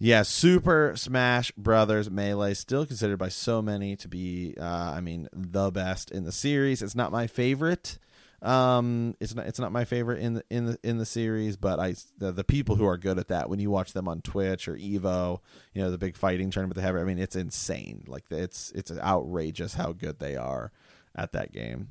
yeah, 0.00 0.22
Super 0.22 0.92
Smash 0.94 1.50
Brothers 1.52 2.08
Melee 2.08 2.54
still 2.54 2.86
considered 2.86 3.18
by 3.18 3.30
so 3.30 3.60
many 3.60 3.96
to 3.96 4.08
be, 4.08 4.54
uh, 4.58 4.64
I 4.64 5.00
mean, 5.00 5.28
the 5.32 5.72
best 5.72 6.12
in 6.12 6.24
the 6.24 6.30
series. 6.30 6.82
It's 6.82 6.94
not 6.94 7.10
my 7.10 7.26
favorite. 7.26 7.98
Um, 8.40 9.16
it's 9.18 9.34
not 9.34 9.46
it's 9.46 9.58
not 9.58 9.72
my 9.72 9.84
favorite 9.84 10.20
in 10.20 10.34
the 10.34 10.44
in 10.48 10.66
the 10.66 10.78
in 10.84 10.98
the 10.98 11.06
series, 11.06 11.56
but 11.56 11.80
I 11.80 11.94
the, 12.18 12.30
the 12.30 12.44
people 12.44 12.76
who 12.76 12.86
are 12.86 12.96
good 12.96 13.18
at 13.18 13.28
that 13.28 13.50
when 13.50 13.58
you 13.58 13.70
watch 13.70 13.92
them 13.92 14.06
on 14.06 14.20
Twitch 14.20 14.68
or 14.68 14.76
Evo, 14.76 15.40
you 15.74 15.82
know, 15.82 15.90
the 15.90 15.98
big 15.98 16.16
fighting 16.16 16.50
tournament 16.50 16.76
they 16.76 16.82
have. 16.82 16.94
I 16.94 17.02
mean, 17.02 17.18
it's 17.18 17.34
insane. 17.34 18.04
Like 18.06 18.24
it's 18.30 18.70
it's 18.72 18.92
outrageous 18.92 19.74
how 19.74 19.92
good 19.92 20.20
they 20.20 20.36
are 20.36 20.70
at 21.16 21.32
that 21.32 21.52
game. 21.52 21.88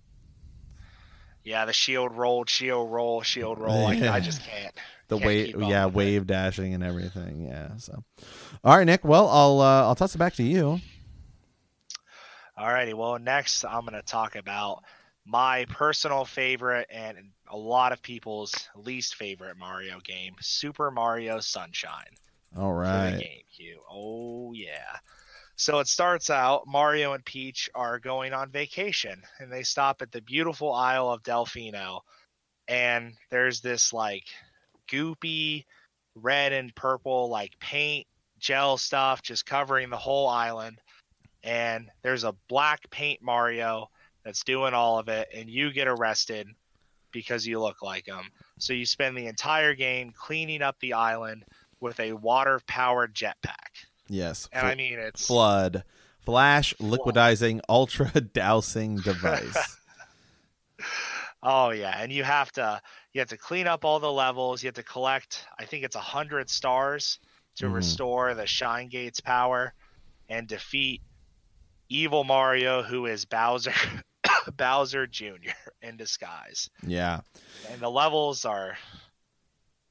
Yeah, 1.44 1.66
the 1.66 1.74
shield 1.74 2.14
roll, 2.14 2.46
shield 2.46 2.92
roll, 2.92 3.22
shield 3.22 3.58
roll. 3.60 3.94
Yeah. 3.94 4.14
I 4.14 4.20
just 4.20 4.42
can't. 4.44 4.74
The 5.08 5.18
can't 5.18 5.28
wave, 5.28 5.56
yeah, 5.62 5.86
with 5.86 5.94
it. 5.94 5.98
wave 5.98 6.28
dashing 6.28 6.74
and 6.74 6.84
everything. 6.84 7.46
Yeah. 7.46 7.78
So, 7.78 8.04
all 8.64 8.78
right, 8.78 8.86
Nick. 8.86 9.06
Well, 9.06 9.28
I'll 9.30 9.62
uh, 9.62 9.84
I'll 9.84 9.96
toss 9.96 10.14
it 10.16 10.18
back 10.18 10.36
to 10.36 10.44
you. 10.44 10.80
All 12.58 12.68
righty. 12.68 12.94
well, 12.94 13.20
next 13.20 13.64
I'm 13.64 13.82
going 13.82 13.94
to 13.94 14.02
talk 14.02 14.36
about 14.36 14.84
my 15.28 15.66
personal 15.66 16.24
favorite 16.24 16.88
and 16.90 17.18
a 17.50 17.58
lot 17.58 17.92
of 17.92 18.02
people's 18.02 18.70
least 18.76 19.16
favorite 19.16 19.58
Mario 19.58 20.00
game, 20.00 20.36
Super 20.40 20.90
Mario 20.90 21.42
Sunshine 21.42 22.16
All 22.58 22.74
right. 22.74 23.14
GameCube. 23.14 23.80
Oh, 23.92 24.54
yeah. 24.54 24.98
So 25.58 25.80
it 25.80 25.88
starts 25.88 26.30
out 26.30 26.66
Mario 26.66 27.14
and 27.14 27.26
Peach 27.26 27.70
are 27.76 28.00
going 28.00 28.32
on 28.32 28.52
vacation 28.52 29.22
and 29.40 29.52
they 29.52 29.64
stop 29.64 30.02
at 30.02 30.12
the 30.12 30.22
beautiful 30.22 30.72
Isle 30.74 31.10
of 31.10 31.24
Delfino. 31.24 32.02
And 32.70 33.14
there's 33.30 33.60
this 33.60 33.92
like 33.92 34.26
goopy 34.90 35.66
red 36.16 36.54
and 36.54 36.74
purple 36.74 37.30
like 37.30 37.60
paint 37.60 38.08
gel 38.40 38.78
stuff 38.78 39.22
just 39.24 39.46
covering 39.46 39.90
the 39.90 39.98
whole 39.98 40.30
island. 40.30 40.80
And 41.44 41.90
there's 42.02 42.24
a 42.24 42.36
black 42.48 42.90
paint 42.92 43.22
Mario 43.22 43.90
that's 44.28 44.44
doing 44.44 44.74
all 44.74 45.00
of 45.00 45.08
it, 45.08 45.28
and 45.34 45.50
you 45.50 45.72
get 45.72 45.88
arrested 45.88 46.48
because 47.12 47.48
you 47.48 47.60
look 47.60 47.82
like 47.82 48.06
him. 48.06 48.30
So 48.60 48.74
you 48.74 48.86
spend 48.86 49.18
the 49.18 49.28
entire 49.28 49.74
game 49.74 50.12
cleaning 50.16 50.62
up 50.62 50.76
the 50.80 50.94
island 50.94 51.46
with 51.80 52.00
a 52.00 52.12
water 52.14 52.60
powered 52.68 53.16
jetpack. 53.16 53.86
Yes. 54.10 54.48
And 54.52 54.62
Fl- 54.62 54.68
I 54.68 54.76
mean, 54.76 55.00
it's 55.00 55.28
FLUDD, 55.28 55.84
flash, 56.20 56.74
liquidizing, 56.80 57.62
ultra 57.70 58.12
dousing 58.34 58.98
device. 58.98 59.78
Oh 61.44 61.70
yeah, 61.70 61.96
and 62.02 62.12
you 62.12 62.24
have 62.24 62.52
to 62.54 62.82
you 63.14 63.22
have 63.22 63.30
to 63.30 63.38
clean 63.38 63.68
up 63.68 63.86
all 63.86 64.00
the 64.00 64.12
levels. 64.12 64.62
You 64.64 64.68
have 64.68 64.76
to 64.76 64.84
collect. 64.84 65.46
I 65.60 65.66
think 65.66 65.84
it's 65.84 65.96
a 65.96 66.00
hundred 66.00 66.50
stars 66.50 67.20
to 67.58 67.68
Mhm. 67.68 67.74
restore 67.74 68.34
the 68.34 68.48
Shine 68.48 68.88
Gate's 68.90 69.20
power 69.22 69.74
and 70.30 70.48
defeat 70.48 71.02
evil 71.90 72.24
Mario, 72.24 72.82
who 72.84 73.06
is 73.06 73.26
Bowser 73.26 73.72
Bowser 74.52 75.08
Jr. 75.08 75.52
in 75.82 75.98
disguise. 75.98 76.70
yeah. 76.86 77.22
And 77.70 77.82
the 77.82 77.90
levels 77.90 78.46
are 78.46 78.78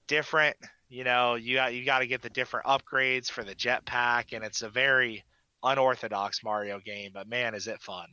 different. 0.06 0.56
You 0.88 1.04
know, 1.04 1.34
you 1.34 1.56
got 1.56 1.74
you 1.74 1.84
got 1.84 1.98
to 2.00 2.06
get 2.06 2.22
the 2.22 2.30
different 2.30 2.66
upgrades 2.66 3.28
for 3.30 3.42
the 3.42 3.54
jetpack, 3.54 4.32
and 4.32 4.44
it's 4.44 4.62
a 4.62 4.68
very 4.68 5.24
unorthodox 5.66 6.42
Mario 6.42 6.80
game. 6.80 7.10
But 7.12 7.28
man, 7.28 7.54
is 7.54 7.66
it 7.66 7.80
fun! 7.82 8.06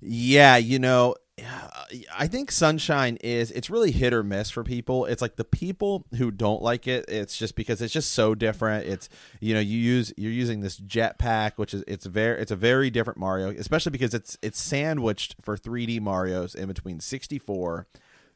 Yeah, 0.00 0.56
you 0.56 0.78
know, 0.78 1.16
I 2.16 2.28
think 2.28 2.52
Sunshine 2.52 3.18
is 3.20 3.50
it's 3.50 3.68
really 3.68 3.90
hit 3.90 4.12
or 4.12 4.22
miss 4.22 4.50
for 4.50 4.62
people. 4.62 5.04
It's 5.06 5.20
like 5.20 5.36
the 5.36 5.44
people 5.44 6.06
who 6.16 6.30
don't 6.30 6.62
like 6.62 6.86
it, 6.86 7.06
it's 7.08 7.36
just 7.36 7.56
because 7.56 7.82
it's 7.82 7.92
just 7.92 8.12
so 8.12 8.34
different. 8.34 8.86
It's 8.86 9.08
you 9.40 9.52
know, 9.54 9.60
you 9.60 9.78
use 9.78 10.12
you're 10.16 10.32
using 10.32 10.60
this 10.60 10.78
jetpack, 10.78 11.52
which 11.56 11.74
is 11.74 11.82
it's 11.88 12.06
very 12.06 12.40
it's 12.40 12.52
a 12.52 12.56
very 12.56 12.90
different 12.90 13.18
Mario, 13.18 13.50
especially 13.50 13.90
because 13.90 14.14
it's 14.14 14.38
it's 14.42 14.62
sandwiched 14.62 15.36
for 15.40 15.56
3D 15.56 16.00
Marios 16.00 16.54
in 16.54 16.68
between 16.68 17.00
64 17.00 17.86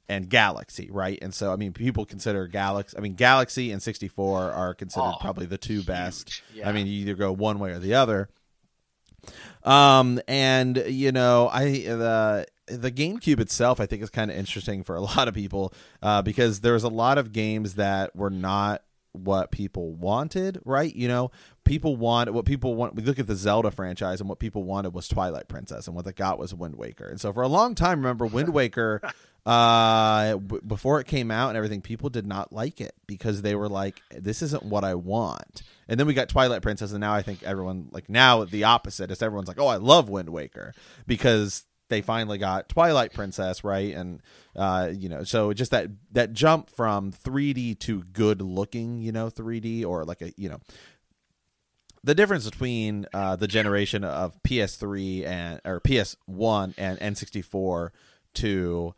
and 0.08 0.28
Galaxy, 0.28 0.90
right? 0.90 1.18
And 1.22 1.32
so 1.32 1.52
I 1.52 1.56
mean, 1.56 1.72
people 1.72 2.04
consider 2.04 2.48
Galaxy. 2.48 2.96
I 2.96 3.00
mean, 3.00 3.14
Galaxy 3.14 3.70
and 3.70 3.80
64 3.80 4.50
are 4.50 4.74
considered 4.74 5.14
Oh, 5.14 5.18
probably 5.20 5.46
the 5.46 5.58
two 5.58 5.82
best. 5.84 6.42
Yeah. 6.52 6.68
I 6.68 6.72
mean, 6.72 6.86
you 6.86 7.02
either 7.02 7.14
go 7.14 7.30
one 7.30 7.58
way 7.58 7.70
or 7.70 7.78
the 7.78 7.94
other. 7.94 8.28
Um, 9.64 10.20
and 10.28 10.82
you 10.86 11.12
know, 11.12 11.48
I 11.52 11.70
the 11.70 12.46
the 12.66 12.92
GameCube 12.92 13.40
itself, 13.40 13.80
I 13.80 13.86
think, 13.86 14.02
is 14.02 14.10
kind 14.10 14.30
of 14.30 14.36
interesting 14.36 14.82
for 14.82 14.96
a 14.96 15.00
lot 15.16 15.28
of 15.28 15.34
people 15.34 15.72
uh, 16.02 16.22
because 16.22 16.60
there 16.60 16.74
was 16.74 16.84
a 16.84 16.88
lot 16.88 17.18
of 17.18 17.32
games 17.32 17.74
that 17.74 18.14
were 18.14 18.30
not 18.30 18.82
what 19.12 19.50
people 19.50 19.94
wanted, 19.94 20.60
right? 20.64 20.94
You 20.94 21.08
know, 21.08 21.30
people 21.64 21.96
want 21.96 22.32
what 22.32 22.44
people 22.44 22.74
want. 22.74 22.94
We 22.94 23.02
look 23.02 23.18
at 23.18 23.26
the 23.26 23.34
Zelda 23.34 23.70
franchise, 23.70 24.20
and 24.20 24.28
what 24.28 24.38
people 24.38 24.64
wanted 24.64 24.94
was 24.94 25.08
Twilight 25.08 25.48
Princess, 25.48 25.86
and 25.86 25.96
what 25.96 26.04
they 26.04 26.12
got 26.12 26.38
was 26.38 26.54
Wind 26.54 26.76
Waker. 26.76 27.06
And 27.06 27.20
so, 27.20 27.32
for 27.32 27.42
a 27.42 27.48
long 27.48 27.74
time, 27.74 27.98
remember 27.98 28.26
Wind 28.26 28.48
Waker, 28.54 29.00
uh, 29.46 30.32
w- 30.32 30.62
before 30.66 31.00
it 31.00 31.06
came 31.06 31.30
out 31.30 31.48
and 31.48 31.56
everything, 31.56 31.80
people 31.80 32.10
did 32.10 32.26
not 32.26 32.52
like 32.52 32.80
it 32.80 32.94
because 33.06 33.42
they 33.42 33.54
were 33.54 33.68
like, 33.68 34.00
"This 34.10 34.42
isn't 34.42 34.64
what 34.64 34.84
I 34.84 34.94
want." 34.94 35.62
And 35.88 35.98
then 35.98 36.06
we 36.06 36.14
got 36.14 36.28
Twilight 36.28 36.62
Princess, 36.62 36.92
and 36.92 37.00
now 37.00 37.14
I 37.14 37.22
think 37.22 37.42
everyone 37.42 37.88
like 37.92 38.08
now 38.08 38.44
the 38.44 38.64
opposite 38.64 39.10
is 39.10 39.22
everyone's 39.22 39.48
like, 39.48 39.60
"Oh, 39.60 39.66
I 39.66 39.76
love 39.76 40.08
Wind 40.08 40.28
Waker," 40.28 40.74
because 41.06 41.64
they 41.88 42.02
finally 42.02 42.38
got 42.38 42.68
Twilight 42.68 43.14
Princess 43.14 43.64
right, 43.64 43.94
and 43.94 44.20
uh, 44.54 44.90
you 44.92 45.08
know, 45.08 45.24
so 45.24 45.52
just 45.52 45.70
that 45.70 45.88
that 46.12 46.32
jump 46.32 46.70
from 46.70 47.12
3D 47.12 47.78
to 47.80 48.02
good 48.04 48.42
looking, 48.42 49.00
you 49.00 49.12
know, 49.12 49.30
3D 49.30 49.84
or 49.84 50.04
like 50.04 50.22
a 50.22 50.32
you 50.36 50.48
know. 50.48 50.60
The 52.04 52.14
difference 52.14 52.48
between 52.48 53.06
uh, 53.12 53.36
the 53.36 53.48
generation 53.48 54.04
of 54.04 54.40
PS3 54.42 55.26
and 55.26 55.60
or 55.64 55.80
PS1 55.80 56.74
and 56.78 56.98
N64 57.00 57.90
to 58.34 58.94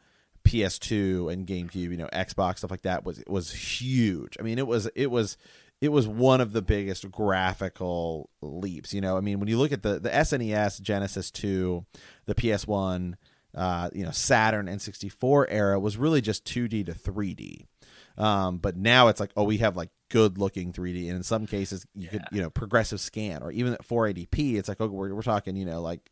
PS2 0.51 1.33
and 1.33 1.47
GameCube, 1.47 1.91
you 1.91 1.97
know, 1.97 2.09
Xbox 2.13 2.59
stuff 2.59 2.71
like 2.73 2.83
that 2.83 3.05
was 3.05 3.23
was 3.29 3.53
huge. 3.53 4.37
I 4.41 4.43
mean, 4.43 4.59
it 4.59 4.67
was 4.67 4.89
it 4.97 5.11
was 5.11 5.37
it 5.81 5.91
was 5.91 6.09
one 6.09 6.41
of 6.41 6.53
the 6.53 6.61
biggest 6.61 7.09
graphical 7.11 8.31
leaps. 8.43 8.93
You 8.93 9.01
know, 9.01 9.17
I 9.17 9.21
mean, 9.21 9.39
when 9.39 9.49
you 9.49 9.59
look 9.59 9.71
at 9.71 9.83
the 9.83 10.01
the 10.01 10.11
SNES, 10.11 10.81
Genesis 10.83 11.31
2, 11.31 11.85
the 12.27 12.35
PS1, 12.35 13.15
uh, 13.55 13.91
you 13.93 14.05
know, 14.05 14.11
Saturn 14.11 14.67
and 14.67 14.83
64 14.83 15.49
era 15.49 15.79
was 15.79 15.97
really 15.97 16.21
just 16.21 16.45
2D 16.45 16.87
to 16.87 16.93
3D. 16.95 17.67
Um, 18.19 18.59
but 18.59 18.77
now 18.77 19.09
it's 19.09 19.21
like, 19.21 19.31
oh, 19.37 19.45
we 19.45 19.59
have 19.59 19.77
like 19.77 19.91
good 20.11 20.37
looking 20.37 20.73
3D, 20.73 21.07
and 21.07 21.17
in 21.17 21.23
some 21.23 21.47
cases, 21.47 21.87
you 21.95 22.05
yeah. 22.05 22.11
could, 22.11 22.23
you 22.33 22.43
know, 22.43 22.51
progressive 22.51 23.01
scan, 23.01 23.43
or 23.43 23.53
even 23.53 23.73
at 23.73 23.87
480p, 23.87 24.57
it's 24.57 24.69
like, 24.69 24.81
oh, 24.81 24.89
we're, 24.89 25.15
we're 25.15 25.23
talking, 25.23 25.55
you 25.55 25.65
know, 25.65 25.81
like 25.81 26.11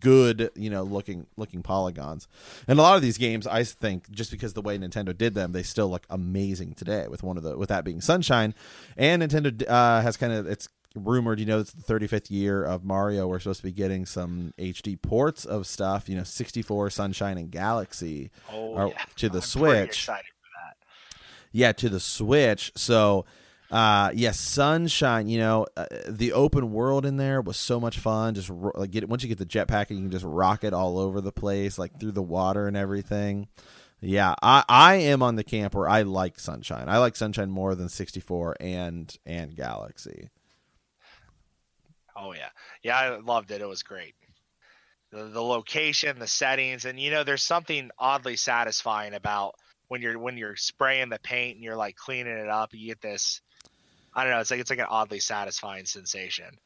good 0.00 0.50
you 0.54 0.70
know 0.70 0.82
looking 0.82 1.26
looking 1.36 1.62
polygons. 1.62 2.28
And 2.66 2.78
a 2.78 2.82
lot 2.82 2.96
of 2.96 3.02
these 3.02 3.18
games 3.18 3.46
i 3.46 3.62
think 3.64 4.10
just 4.10 4.30
because 4.30 4.54
the 4.54 4.62
way 4.62 4.78
nintendo 4.78 5.16
did 5.16 5.34
them 5.34 5.52
they 5.52 5.62
still 5.62 5.88
look 5.88 6.06
amazing 6.08 6.74
today 6.74 7.06
with 7.08 7.22
one 7.22 7.36
of 7.36 7.42
the 7.42 7.56
with 7.56 7.68
that 7.68 7.84
being 7.84 8.00
sunshine. 8.00 8.54
And 8.96 9.22
nintendo 9.22 9.68
uh, 9.68 10.00
has 10.00 10.16
kind 10.16 10.32
of 10.32 10.46
it's 10.46 10.68
rumored 10.94 11.38
you 11.38 11.44
know 11.44 11.60
it's 11.60 11.72
the 11.72 11.92
35th 11.92 12.30
year 12.30 12.64
of 12.64 12.84
mario. 12.84 13.28
We're 13.28 13.38
supposed 13.38 13.60
to 13.60 13.66
be 13.66 13.72
getting 13.72 14.06
some 14.06 14.54
hd 14.58 15.02
ports 15.02 15.44
of 15.44 15.66
stuff 15.66 16.08
you 16.08 16.16
know 16.16 16.24
64 16.24 16.90
sunshine 16.90 17.36
and 17.36 17.50
galaxy 17.50 18.30
oh, 18.52 18.88
yeah. 18.88 18.98
to 19.16 19.28
the 19.28 19.38
I'm 19.38 19.42
switch. 19.42 20.08
yeah 21.52 21.72
to 21.72 21.88
the 21.88 22.00
switch. 22.00 22.72
So 22.76 23.26
uh 23.70 24.10
yes 24.14 24.38
sunshine 24.38 25.26
you 25.28 25.38
know 25.38 25.66
uh, 25.76 25.86
the 26.08 26.32
open 26.32 26.72
world 26.72 27.04
in 27.04 27.16
there 27.16 27.40
was 27.40 27.56
so 27.56 27.80
much 27.80 27.98
fun. 27.98 28.34
Just 28.34 28.48
ro- 28.48 28.72
like 28.74 28.90
get 28.92 29.08
once 29.08 29.22
you 29.22 29.28
get 29.28 29.38
the 29.38 29.46
jetpack 29.46 29.90
you 29.90 29.96
can 29.96 30.10
just 30.10 30.24
rock 30.24 30.62
it 30.62 30.72
all 30.72 30.98
over 30.98 31.20
the 31.20 31.32
place 31.32 31.78
like 31.78 31.98
through 31.98 32.12
the 32.12 32.22
water 32.22 32.68
and 32.68 32.76
everything. 32.76 33.48
Yeah 34.00 34.34
i 34.42 34.62
i 34.68 34.94
am 34.96 35.22
on 35.22 35.36
the 35.36 35.44
camp 35.44 35.74
where 35.74 35.88
i 35.88 36.02
like 36.02 36.38
sunshine. 36.38 36.88
I 36.88 36.98
like 36.98 37.16
sunshine 37.16 37.50
more 37.50 37.74
than 37.74 37.88
64 37.88 38.56
and 38.60 39.16
and 39.26 39.56
galaxy. 39.56 40.28
Oh 42.14 42.32
yeah. 42.32 42.50
Yeah 42.82 42.96
i 42.96 43.18
loved 43.18 43.50
it. 43.50 43.60
It 43.62 43.68
was 43.68 43.82
great. 43.82 44.14
The, 45.10 45.24
the 45.24 45.42
location 45.42 46.18
the 46.18 46.26
settings 46.26 46.84
and 46.84 47.00
you 47.00 47.10
know 47.10 47.24
there's 47.24 47.42
something 47.42 47.90
oddly 47.98 48.36
satisfying 48.36 49.14
about 49.14 49.54
when 49.88 50.02
you're 50.02 50.18
when 50.18 50.36
you're 50.36 50.56
spraying 50.56 51.08
the 51.08 51.18
paint 51.20 51.56
and 51.56 51.64
you're 51.64 51.76
like 51.76 51.96
cleaning 51.96 52.36
it 52.36 52.48
up 52.48 52.70
you 52.72 52.88
get 52.88 53.00
this 53.00 53.40
I 54.16 54.24
don't 54.24 54.32
know. 54.32 54.40
It's 54.40 54.50
like 54.50 54.60
it's 54.60 54.70
like 54.70 54.78
an 54.78 54.86
oddly 54.88 55.20
satisfying 55.20 55.84
sensation. 55.84 56.58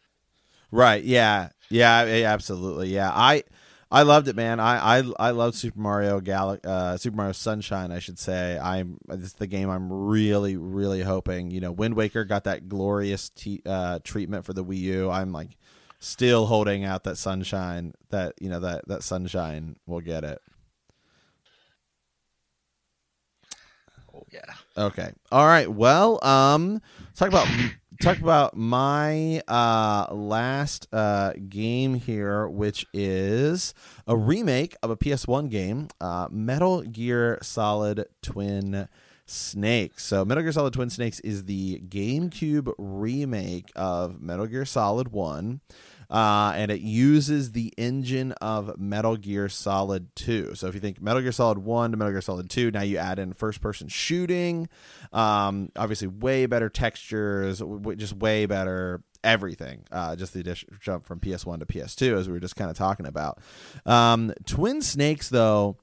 Right. 0.70 1.02
Yeah. 1.02 1.48
Yeah. 1.68 2.04
yeah 2.04 2.32
absolutely. 2.32 2.88
Yeah. 2.88 3.10
I 3.12 3.42
I 3.90 4.02
loved 4.02 4.28
it, 4.28 4.36
man. 4.36 4.60
I 4.60 5.00
I 5.00 5.12
I 5.18 5.30
love 5.30 5.56
Super 5.56 5.80
Mario 5.80 6.20
Gal 6.20 6.58
uh, 6.62 6.96
Super 6.96 7.16
Mario 7.16 7.32
Sunshine. 7.32 7.90
I 7.90 7.98
should 7.98 8.20
say. 8.20 8.56
I'm 8.56 8.98
this 9.08 9.24
is 9.24 9.32
the 9.32 9.48
game 9.48 9.68
I'm 9.68 9.92
really 9.92 10.56
really 10.56 11.02
hoping. 11.02 11.50
You 11.50 11.60
know, 11.60 11.72
Wind 11.72 11.96
Waker 11.96 12.24
got 12.24 12.44
that 12.44 12.68
glorious 12.68 13.30
t- 13.30 13.62
uh, 13.66 13.98
treatment 14.04 14.44
for 14.44 14.52
the 14.52 14.64
Wii 14.64 14.78
U. 14.78 15.10
I'm 15.10 15.32
like 15.32 15.56
still 15.98 16.46
holding 16.46 16.84
out 16.84 17.02
that 17.02 17.18
Sunshine. 17.18 17.94
That 18.10 18.34
you 18.40 18.48
know 18.48 18.60
that 18.60 18.86
that 18.86 19.02
Sunshine 19.02 19.76
will 19.86 20.00
get 20.00 20.22
it. 20.22 20.40
Oh 24.14 24.22
yeah. 24.30 24.54
Okay. 24.76 25.10
All 25.32 25.46
right. 25.46 25.70
Well, 25.70 26.24
um, 26.24 26.80
talk 27.14 27.28
about 27.28 27.46
talk 28.00 28.18
about 28.18 28.56
my 28.56 29.42
uh 29.46 30.06
last 30.14 30.88
uh 30.92 31.32
game 31.48 31.94
here, 31.94 32.48
which 32.48 32.86
is 32.92 33.74
a 34.06 34.16
remake 34.16 34.76
of 34.82 34.90
a 34.90 34.96
PS1 34.96 35.50
game, 35.50 35.88
uh, 36.00 36.28
Metal 36.30 36.82
Gear 36.82 37.38
Solid 37.42 38.06
Twin 38.22 38.88
Snakes. 39.26 40.04
So, 40.04 40.24
Metal 40.24 40.42
Gear 40.42 40.52
Solid 40.52 40.72
Twin 40.72 40.90
Snakes 40.90 41.20
is 41.20 41.44
the 41.44 41.80
GameCube 41.88 42.72
remake 42.78 43.70
of 43.76 44.20
Metal 44.20 44.46
Gear 44.46 44.64
Solid 44.64 45.08
One 45.12 45.60
uh, 46.10 46.52
and 46.56 46.70
it 46.70 46.80
uses 46.80 47.52
the 47.52 47.72
engine 47.76 48.32
of 48.32 48.78
Metal 48.78 49.16
Gear 49.16 49.48
Solid 49.48 50.14
2. 50.16 50.54
So 50.54 50.66
if 50.66 50.74
you 50.74 50.80
think 50.80 51.00
Metal 51.00 51.22
Gear 51.22 51.32
Solid 51.32 51.58
1 51.58 51.92
to 51.92 51.96
Metal 51.96 52.12
Gear 52.12 52.20
Solid 52.20 52.50
2, 52.50 52.72
now 52.72 52.82
you 52.82 52.98
add 52.98 53.18
in 53.18 53.32
first 53.32 53.60
person 53.60 53.88
shooting. 53.88 54.68
Um, 55.12 55.70
obviously, 55.76 56.08
way 56.08 56.46
better 56.46 56.68
textures, 56.68 57.62
just 57.96 58.14
way 58.14 58.46
better 58.46 59.02
everything. 59.22 59.84
Uh, 59.92 60.16
just 60.16 60.32
the 60.32 60.40
addition 60.40 60.76
jump 60.80 61.06
from 61.06 61.20
PS1 61.20 61.60
to 61.60 61.66
PS2, 61.66 62.18
as 62.18 62.26
we 62.26 62.32
were 62.32 62.40
just 62.40 62.56
kind 62.56 62.70
of 62.70 62.76
talking 62.76 63.06
about. 63.06 63.38
Um, 63.86 64.32
Twin 64.46 64.82
Snakes, 64.82 65.28
though, 65.28 65.76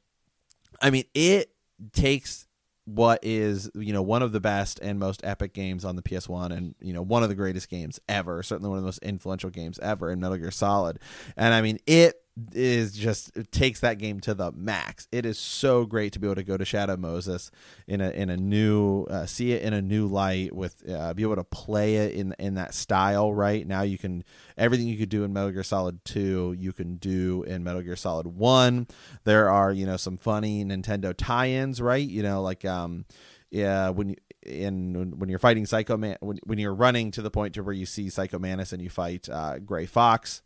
I 0.81 0.89
mean, 0.89 1.05
it 1.13 1.51
takes 1.93 2.46
what 2.87 3.19
is 3.21 3.69
you 3.75 3.91
know 3.91 4.01
one 4.01 4.23
of 4.23 4.31
the 4.31 4.39
best 4.39 4.79
and 4.79 4.97
most 4.97 5.19
epic 5.25 5.53
games 5.53 5.83
on 5.83 5.97
the 5.97 6.01
PS1 6.01 6.55
and 6.55 6.73
you 6.79 6.93
know 6.93 7.01
one 7.01 7.21
of 7.21 7.27
the 7.27 7.35
greatest 7.35 7.69
games 7.69 7.99
ever 8.07 8.41
certainly 8.41 8.69
one 8.69 8.77
of 8.77 8.83
the 8.83 8.87
most 8.87 8.99
influential 8.99 9.49
games 9.49 9.77
ever 9.79 10.09
in 10.09 10.21
Metal 10.21 10.37
Gear 10.37 10.51
Solid. 10.51 10.97
And 11.35 11.53
I 11.53 11.61
mean 11.61 11.79
it 11.85 12.15
is 12.53 12.93
just 12.93 13.31
takes 13.51 13.79
that 13.79 13.97
game 13.97 14.19
to 14.21 14.33
the 14.33 14.51
max. 14.51 15.07
It 15.11 15.25
is 15.25 15.39
so 15.39 15.85
great 15.85 16.13
to 16.13 16.19
be 16.19 16.27
able 16.27 16.35
to 16.35 16.43
go 16.43 16.57
to 16.57 16.65
Shadow 16.65 16.97
Moses 16.97 17.51
in 17.87 18.01
a 18.01 18.09
in 18.09 18.29
a 18.29 18.37
new 18.37 19.03
uh, 19.03 19.25
see 19.25 19.53
it 19.53 19.63
in 19.63 19.73
a 19.73 19.81
new 19.81 20.07
light 20.07 20.53
with 20.53 20.87
uh, 20.89 21.13
be 21.13 21.23
able 21.23 21.35
to 21.35 21.43
play 21.43 21.95
it 21.97 22.13
in 22.13 22.35
in 22.39 22.55
that 22.55 22.73
style. 22.73 23.33
Right 23.33 23.65
now, 23.65 23.81
you 23.81 23.97
can 23.97 24.23
everything 24.57 24.87
you 24.87 24.97
could 24.97 25.09
do 25.09 25.23
in 25.23 25.33
Metal 25.33 25.51
Gear 25.51 25.63
Solid 25.63 26.03
Two, 26.05 26.55
you 26.57 26.73
can 26.73 26.97
do 26.97 27.43
in 27.43 27.63
Metal 27.63 27.81
Gear 27.81 27.95
Solid 27.95 28.27
One. 28.27 28.87
There 29.23 29.49
are 29.49 29.71
you 29.71 29.85
know 29.85 29.97
some 29.97 30.17
funny 30.17 30.63
Nintendo 30.63 31.13
tie-ins, 31.15 31.81
right? 31.81 32.07
You 32.07 32.23
know 32.23 32.41
like 32.41 32.65
um 32.65 33.05
yeah 33.49 33.89
when 33.89 34.09
you 34.09 34.15
in 34.43 35.17
when 35.17 35.29
you're 35.29 35.39
fighting 35.39 35.65
Psycho 35.65 35.97
Man 35.97 36.17
when 36.19 36.39
when 36.43 36.59
you're 36.59 36.75
running 36.75 37.11
to 37.11 37.21
the 37.21 37.31
point 37.31 37.55
to 37.55 37.63
where 37.63 37.73
you 37.73 37.85
see 37.85 38.09
Psycho 38.09 38.39
Mantis 38.39 38.73
and 38.73 38.81
you 38.81 38.89
fight 38.89 39.27
uh, 39.29 39.59
Gray 39.59 39.85
Fox 39.85 40.41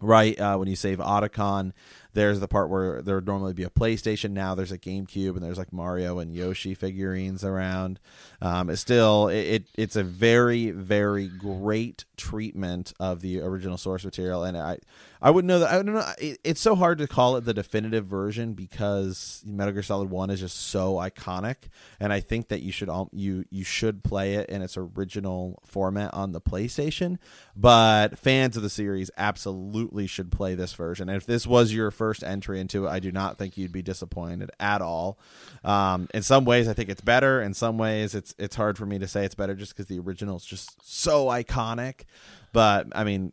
right 0.00 0.38
uh, 0.38 0.56
when 0.56 0.68
you 0.68 0.76
save 0.76 0.98
Otacon 0.98 1.72
there's 2.16 2.40
the 2.40 2.48
part 2.48 2.70
where 2.70 3.02
there 3.02 3.16
would 3.16 3.26
normally 3.26 3.52
be 3.52 3.62
a 3.62 3.68
PlayStation. 3.68 4.30
Now 4.30 4.54
there's 4.54 4.72
a 4.72 4.78
GameCube, 4.78 5.36
and 5.36 5.42
there's 5.44 5.58
like 5.58 5.70
Mario 5.70 6.18
and 6.18 6.34
Yoshi 6.34 6.74
figurines 6.74 7.44
around. 7.44 8.00
Um, 8.40 8.70
it's 8.70 8.80
still 8.80 9.28
it, 9.28 9.36
it, 9.36 9.64
it's 9.76 9.96
a 9.96 10.02
very 10.02 10.70
very 10.70 11.28
great 11.28 12.06
treatment 12.16 12.94
of 12.98 13.20
the 13.20 13.42
original 13.42 13.76
source 13.76 14.02
material, 14.02 14.44
and 14.44 14.56
I 14.56 14.78
I 15.20 15.30
wouldn't 15.30 15.48
know 15.48 15.58
that 15.58 15.70
I 15.70 15.74
don't 15.82 15.94
know. 15.94 16.12
It, 16.18 16.40
it's 16.42 16.60
so 16.60 16.74
hard 16.74 16.98
to 16.98 17.06
call 17.06 17.36
it 17.36 17.42
the 17.42 17.52
definitive 17.52 18.06
version 18.06 18.54
because 18.54 19.42
Metal 19.46 19.74
Gear 19.74 19.82
Solid 19.82 20.08
One 20.08 20.30
is 20.30 20.40
just 20.40 20.56
so 20.68 20.94
iconic, 20.94 21.56
and 22.00 22.12
I 22.12 22.20
think 22.20 22.48
that 22.48 22.62
you 22.62 22.72
should 22.72 22.88
all 22.88 23.10
you 23.12 23.44
you 23.50 23.64
should 23.64 24.02
play 24.02 24.34
it 24.34 24.48
in 24.48 24.62
its 24.62 24.76
original 24.78 25.62
format 25.66 26.14
on 26.14 26.32
the 26.32 26.40
PlayStation. 26.40 27.18
But 27.54 28.18
fans 28.18 28.56
of 28.56 28.62
the 28.62 28.70
series 28.70 29.10
absolutely 29.18 30.06
should 30.06 30.32
play 30.32 30.54
this 30.54 30.72
version. 30.72 31.08
And 31.08 31.16
if 31.16 31.26
this 31.26 31.46
was 31.46 31.74
your 31.74 31.90
first 31.90 32.05
first 32.06 32.22
entry 32.22 32.60
into 32.60 32.86
it, 32.86 32.90
I 32.90 33.00
do 33.00 33.10
not 33.10 33.36
think 33.36 33.58
you'd 33.58 33.72
be 33.72 33.82
disappointed 33.82 34.48
at 34.60 34.80
all. 34.80 35.18
Um, 35.64 36.06
in 36.14 36.22
some 36.22 36.44
ways, 36.44 36.68
I 36.68 36.72
think 36.72 36.88
it's 36.88 37.00
better. 37.00 37.42
In 37.42 37.52
some 37.52 37.78
ways, 37.78 38.14
it's 38.14 38.32
it's 38.38 38.54
hard 38.54 38.78
for 38.78 38.86
me 38.86 39.00
to 39.00 39.08
say 39.08 39.24
it's 39.24 39.34
better 39.34 39.56
just 39.56 39.72
because 39.72 39.86
the 39.86 39.98
original 39.98 40.36
is 40.36 40.44
just 40.44 40.70
so 40.88 41.26
iconic. 41.26 42.04
But 42.52 42.86
I 42.94 43.02
mean, 43.02 43.32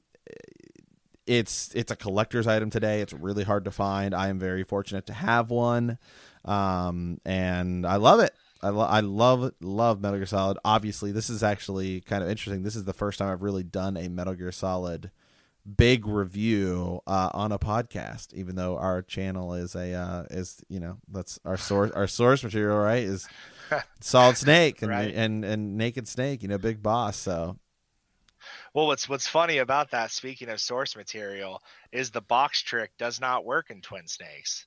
it's 1.28 1.72
it's 1.76 1.92
a 1.92 1.96
collector's 1.96 2.48
item 2.48 2.72
today. 2.72 3.02
It's 3.02 3.14
really 3.14 3.44
hard 3.44 3.66
to 3.66 3.72
find. 3.72 4.16
I 4.16 4.30
am 4.30 4.40
very 4.40 4.64
fortunate 4.64 5.06
to 5.06 5.14
have 5.14 5.52
one, 5.52 6.00
um, 6.46 7.22
and 7.26 7.86
I 7.86 7.98
love 7.98 8.22
it. 8.22 8.34
I, 8.64 8.70
lo- 8.70 8.88
I 8.88 9.02
love 9.02 9.54
love 9.62 10.02
Metal 10.02 10.18
Gear 10.18 10.26
Solid. 10.26 10.58
Obviously, 10.66 11.12
this 11.12 11.30
is 11.30 11.44
actually 11.44 12.02
kind 12.02 12.24
of 12.24 12.30
interesting. 12.30 12.64
This 12.64 12.76
is 12.76 12.86
the 12.86 12.94
first 12.94 13.20
time 13.20 13.32
I've 13.32 13.44
really 13.44 13.64
done 13.64 13.98
a 13.98 14.10
Metal 14.10 14.34
Gear 14.34 14.52
Solid 14.52 15.12
big 15.78 16.06
review 16.06 17.02
uh, 17.08 17.30
on 17.34 17.52
a 17.52 17.60
podcast, 17.60 18.34
even 18.34 18.56
though 18.56 18.78
our 18.78 19.02
channel 19.02 19.54
is 19.54 19.76
a 19.76 19.94
uh, 19.94 20.24
is 20.30 20.64
you 20.70 20.80
know 20.80 20.98
that's 21.10 21.40
our 21.46 21.58
source 21.58 21.92
our 21.92 22.08
source 22.08 22.44
material 22.44 22.78
right 22.78 23.04
is 23.04 23.28
Solid 24.02 24.38
Snake 24.38 24.82
and, 24.82 24.92
right. 24.92 25.14
and 25.14 25.44
and 25.46 25.78
Naked 25.78 26.08
Snake, 26.08 26.42
you 26.42 26.48
know, 26.48 26.58
Big 26.58 26.82
Boss. 26.82 27.18
So, 27.18 27.58
well, 28.74 28.88
what's 28.88 29.08
what's 29.08 29.28
funny 29.28 29.60
about 29.60 29.92
that? 29.92 30.12
Speaking 30.12 30.50
of 30.50 30.60
source 30.60 30.96
material, 30.96 31.62
is 31.92 32.12
the 32.12 32.22
box 32.22 32.62
trick 32.62 32.92
does 32.98 33.20
not 33.20 33.46
work 33.46 33.70
in 33.70 33.82
Twin 33.82 34.08
Snakes. 34.08 34.66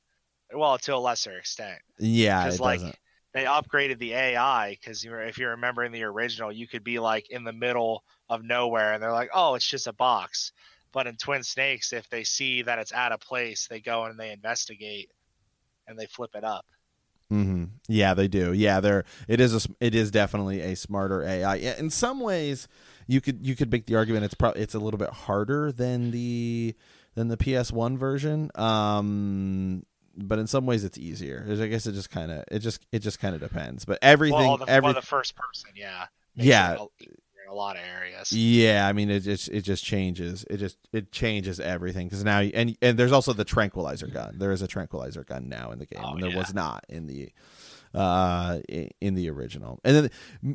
Well, 0.54 0.78
to 0.78 0.94
a 0.94 0.98
lesser 0.98 1.36
extent. 1.38 1.78
Yeah, 1.98 2.44
because 2.44 2.60
like. 2.60 2.80
Doesn't. 2.80 2.96
They 3.34 3.44
upgraded 3.44 3.98
the 3.98 4.14
AI 4.14 4.78
because 4.80 5.04
if 5.04 5.36
you 5.36 5.48
remember 5.48 5.84
in 5.84 5.92
the 5.92 6.04
original, 6.04 6.50
you 6.50 6.66
could 6.66 6.82
be 6.82 6.98
like 6.98 7.28
in 7.28 7.44
the 7.44 7.52
middle 7.52 8.02
of 8.30 8.42
nowhere, 8.42 8.94
and 8.94 9.02
they're 9.02 9.12
like, 9.12 9.28
"Oh, 9.34 9.56
it's 9.56 9.66
just 9.66 9.86
a 9.86 9.92
box." 9.92 10.52
But 10.96 11.06
in 11.06 11.16
Twin 11.16 11.42
Snakes, 11.42 11.92
if 11.92 12.08
they 12.08 12.24
see 12.24 12.62
that 12.62 12.78
it's 12.78 12.90
out 12.90 13.12
of 13.12 13.20
place, 13.20 13.66
they 13.68 13.80
go 13.80 14.04
and 14.04 14.18
they 14.18 14.32
investigate 14.32 15.10
and 15.86 15.98
they 15.98 16.06
flip 16.06 16.30
it 16.34 16.42
up. 16.42 16.64
Mm-hmm. 17.30 17.64
Yeah, 17.86 18.14
they 18.14 18.28
do. 18.28 18.54
Yeah, 18.54 18.80
they're 18.80 19.04
it 19.28 19.38
is 19.38 19.66
a 19.66 19.68
it 19.78 19.94
is 19.94 20.10
definitely 20.10 20.62
a 20.62 20.74
smarter 20.74 21.22
AI. 21.22 21.56
In 21.56 21.90
some 21.90 22.18
ways, 22.20 22.66
you 23.06 23.20
could 23.20 23.46
you 23.46 23.54
could 23.54 23.70
make 23.70 23.84
the 23.84 23.94
argument 23.94 24.24
it's 24.24 24.32
probably 24.32 24.62
it's 24.62 24.74
a 24.74 24.78
little 24.78 24.96
bit 24.96 25.10
harder 25.10 25.70
than 25.70 26.12
the 26.12 26.74
than 27.14 27.28
the 27.28 27.36
PS1 27.36 27.98
version. 27.98 28.50
Um, 28.54 29.84
but 30.16 30.38
in 30.38 30.46
some 30.46 30.64
ways 30.64 30.82
it's 30.82 30.96
easier. 30.96 31.46
I 31.46 31.66
guess 31.66 31.86
it 31.86 31.92
just 31.92 32.08
kind 32.08 32.32
of 32.32 32.42
it 32.50 32.60
just 32.60 32.86
it 32.90 33.00
just 33.00 33.20
kind 33.20 33.34
of 33.34 33.42
depends. 33.42 33.84
But 33.84 33.98
everything, 34.00 34.38
well, 34.38 34.56
the, 34.56 34.70
every 34.70 34.86
well, 34.86 34.94
the 34.94 35.02
first 35.02 35.36
person, 35.36 35.72
yeah, 35.76 36.06
yeah, 36.36 36.78
a 37.48 37.54
lot 37.54 37.76
of 37.76 37.82
areas. 37.82 38.32
Yeah, 38.32 38.86
I 38.86 38.92
mean 38.92 39.10
it 39.10 39.20
just 39.20 39.48
it 39.48 39.62
just 39.62 39.84
changes. 39.84 40.44
It 40.48 40.58
just 40.58 40.78
it 40.92 41.12
changes 41.12 41.60
everything 41.60 42.08
because 42.08 42.24
now 42.24 42.40
and 42.40 42.76
and 42.82 42.98
there's 42.98 43.12
also 43.12 43.32
the 43.32 43.44
tranquilizer 43.44 44.06
gun. 44.06 44.36
There 44.38 44.52
is 44.52 44.62
a 44.62 44.68
tranquilizer 44.68 45.24
gun 45.24 45.48
now 45.48 45.70
in 45.70 45.78
the 45.78 45.86
game, 45.86 46.02
oh, 46.04 46.12
and 46.12 46.22
there 46.22 46.30
yeah. 46.30 46.38
was 46.38 46.54
not 46.54 46.84
in 46.88 47.06
the 47.06 47.30
uh 47.94 48.58
in 49.00 49.14
the 49.14 49.30
original 49.30 49.80
and 49.82 49.96
then 49.96 50.10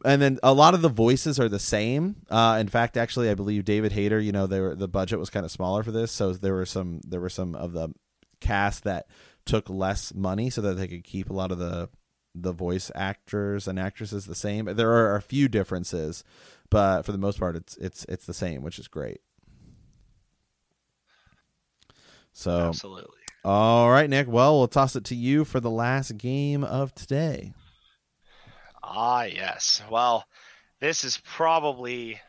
and 0.05 0.21
then 0.21 0.37
a 0.43 0.53
lot 0.53 0.75
of 0.75 0.83
the 0.83 0.89
voices 0.89 1.39
are 1.39 1.49
the 1.49 1.57
same 1.57 2.15
uh 2.29 2.57
in 2.59 2.67
fact 2.67 2.97
actually 2.97 3.29
i 3.31 3.33
believe 3.33 3.65
david 3.65 3.91
hayter 3.91 4.19
you 4.19 4.31
know 4.31 4.45
they 4.45 4.59
were 4.59 4.75
the 4.75 4.87
budget 4.87 5.17
was 5.17 5.31
kind 5.31 5.43
of 5.43 5.51
smaller 5.51 5.81
for 5.81 5.91
this 5.91 6.11
so 6.11 6.33
there 6.33 6.53
were 6.53 6.67
some 6.67 6.99
there 7.07 7.21
were 7.21 7.29
some 7.29 7.55
of 7.55 7.71
the 7.71 7.89
cast 8.41 8.83
that 8.83 9.07
took 9.45 9.69
less 9.69 10.13
money 10.13 10.49
so 10.49 10.61
that 10.61 10.75
they 10.75 10.87
could 10.87 11.03
keep 11.03 11.29
a 11.29 11.33
lot 11.33 11.51
of 11.51 11.57
the 11.57 11.89
the 12.33 12.51
voice 12.51 12.91
actors 12.95 13.67
and 13.67 13.79
actresses 13.79 14.25
the 14.25 14.35
same. 14.35 14.65
There 14.65 14.91
are 14.91 15.15
a 15.15 15.21
few 15.21 15.47
differences 15.47 16.23
but 16.71 17.03
for 17.03 17.11
the 17.11 17.17
most 17.19 17.39
part 17.39 17.55
it's 17.55 17.77
it's 17.77 18.05
it's 18.05 18.25
the 18.25 18.33
same 18.33 18.63
which 18.63 18.79
is 18.79 18.87
great. 18.87 19.21
So 22.33 22.51
absolutely. 22.69 23.19
all 23.45 23.91
right 23.91 24.09
nick. 24.09 24.27
Well 24.27 24.57
we'll 24.57 24.67
toss 24.67 24.95
it 24.95 25.03
to 25.05 25.15
you 25.15 25.45
for 25.45 25.59
the 25.59 25.69
last 25.69 26.17
game 26.17 26.63
of 26.63 26.95
today. 26.95 27.53
Ah 28.81 29.23
yes. 29.23 29.83
Well 29.91 30.25
this 30.79 31.03
is 31.03 31.17
probably 31.23 32.19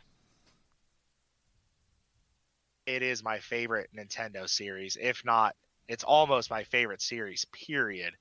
it 2.85 3.03
is 3.03 3.23
my 3.23 3.39
favorite 3.39 3.89
nintendo 3.97 4.49
series 4.49 4.99
if 5.01 5.25
not 5.25 5.55
it's 5.87 6.03
almost 6.03 6.51
my 6.51 6.65
favorite 6.65 7.01
series 7.01 7.47
period 7.53 8.13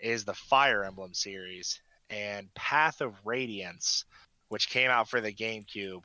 is 0.00 0.24
the 0.24 0.34
fire 0.34 0.84
emblem 0.84 1.14
series 1.14 1.80
and 2.10 2.52
path 2.54 3.00
of 3.00 3.14
radiance 3.24 4.04
which 4.48 4.70
came 4.70 4.90
out 4.90 5.08
for 5.08 5.20
the 5.20 5.32
GameCube, 5.32 6.02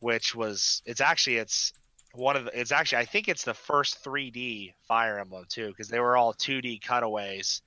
which 0.00 0.34
was 0.34 0.82
it's 0.84 1.00
actually 1.00 1.36
it's 1.36 1.72
one 2.14 2.36
of 2.36 2.46
the 2.46 2.58
it's 2.58 2.72
actually 2.72 2.98
I 2.98 3.04
think 3.04 3.28
it's 3.28 3.44
the 3.44 3.54
first 3.54 4.02
3D 4.02 4.72
Fire 4.86 5.18
Emblem 5.18 5.44
too 5.48 5.68
because 5.68 5.88
they 5.88 6.00
were 6.00 6.16
all 6.16 6.34
2D 6.34 6.82
cutaways 6.82 7.62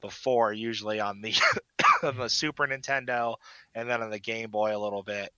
before 0.00 0.52
usually 0.52 1.00
on 1.00 1.20
the 1.20 1.34
on 2.02 2.16
the 2.16 2.28
Super 2.28 2.66
Nintendo 2.66 3.36
and 3.74 3.88
then 3.88 4.02
on 4.02 4.10
the 4.10 4.18
Game 4.18 4.50
Boy 4.50 4.76
a 4.76 4.78
little 4.78 5.02
bit. 5.02 5.32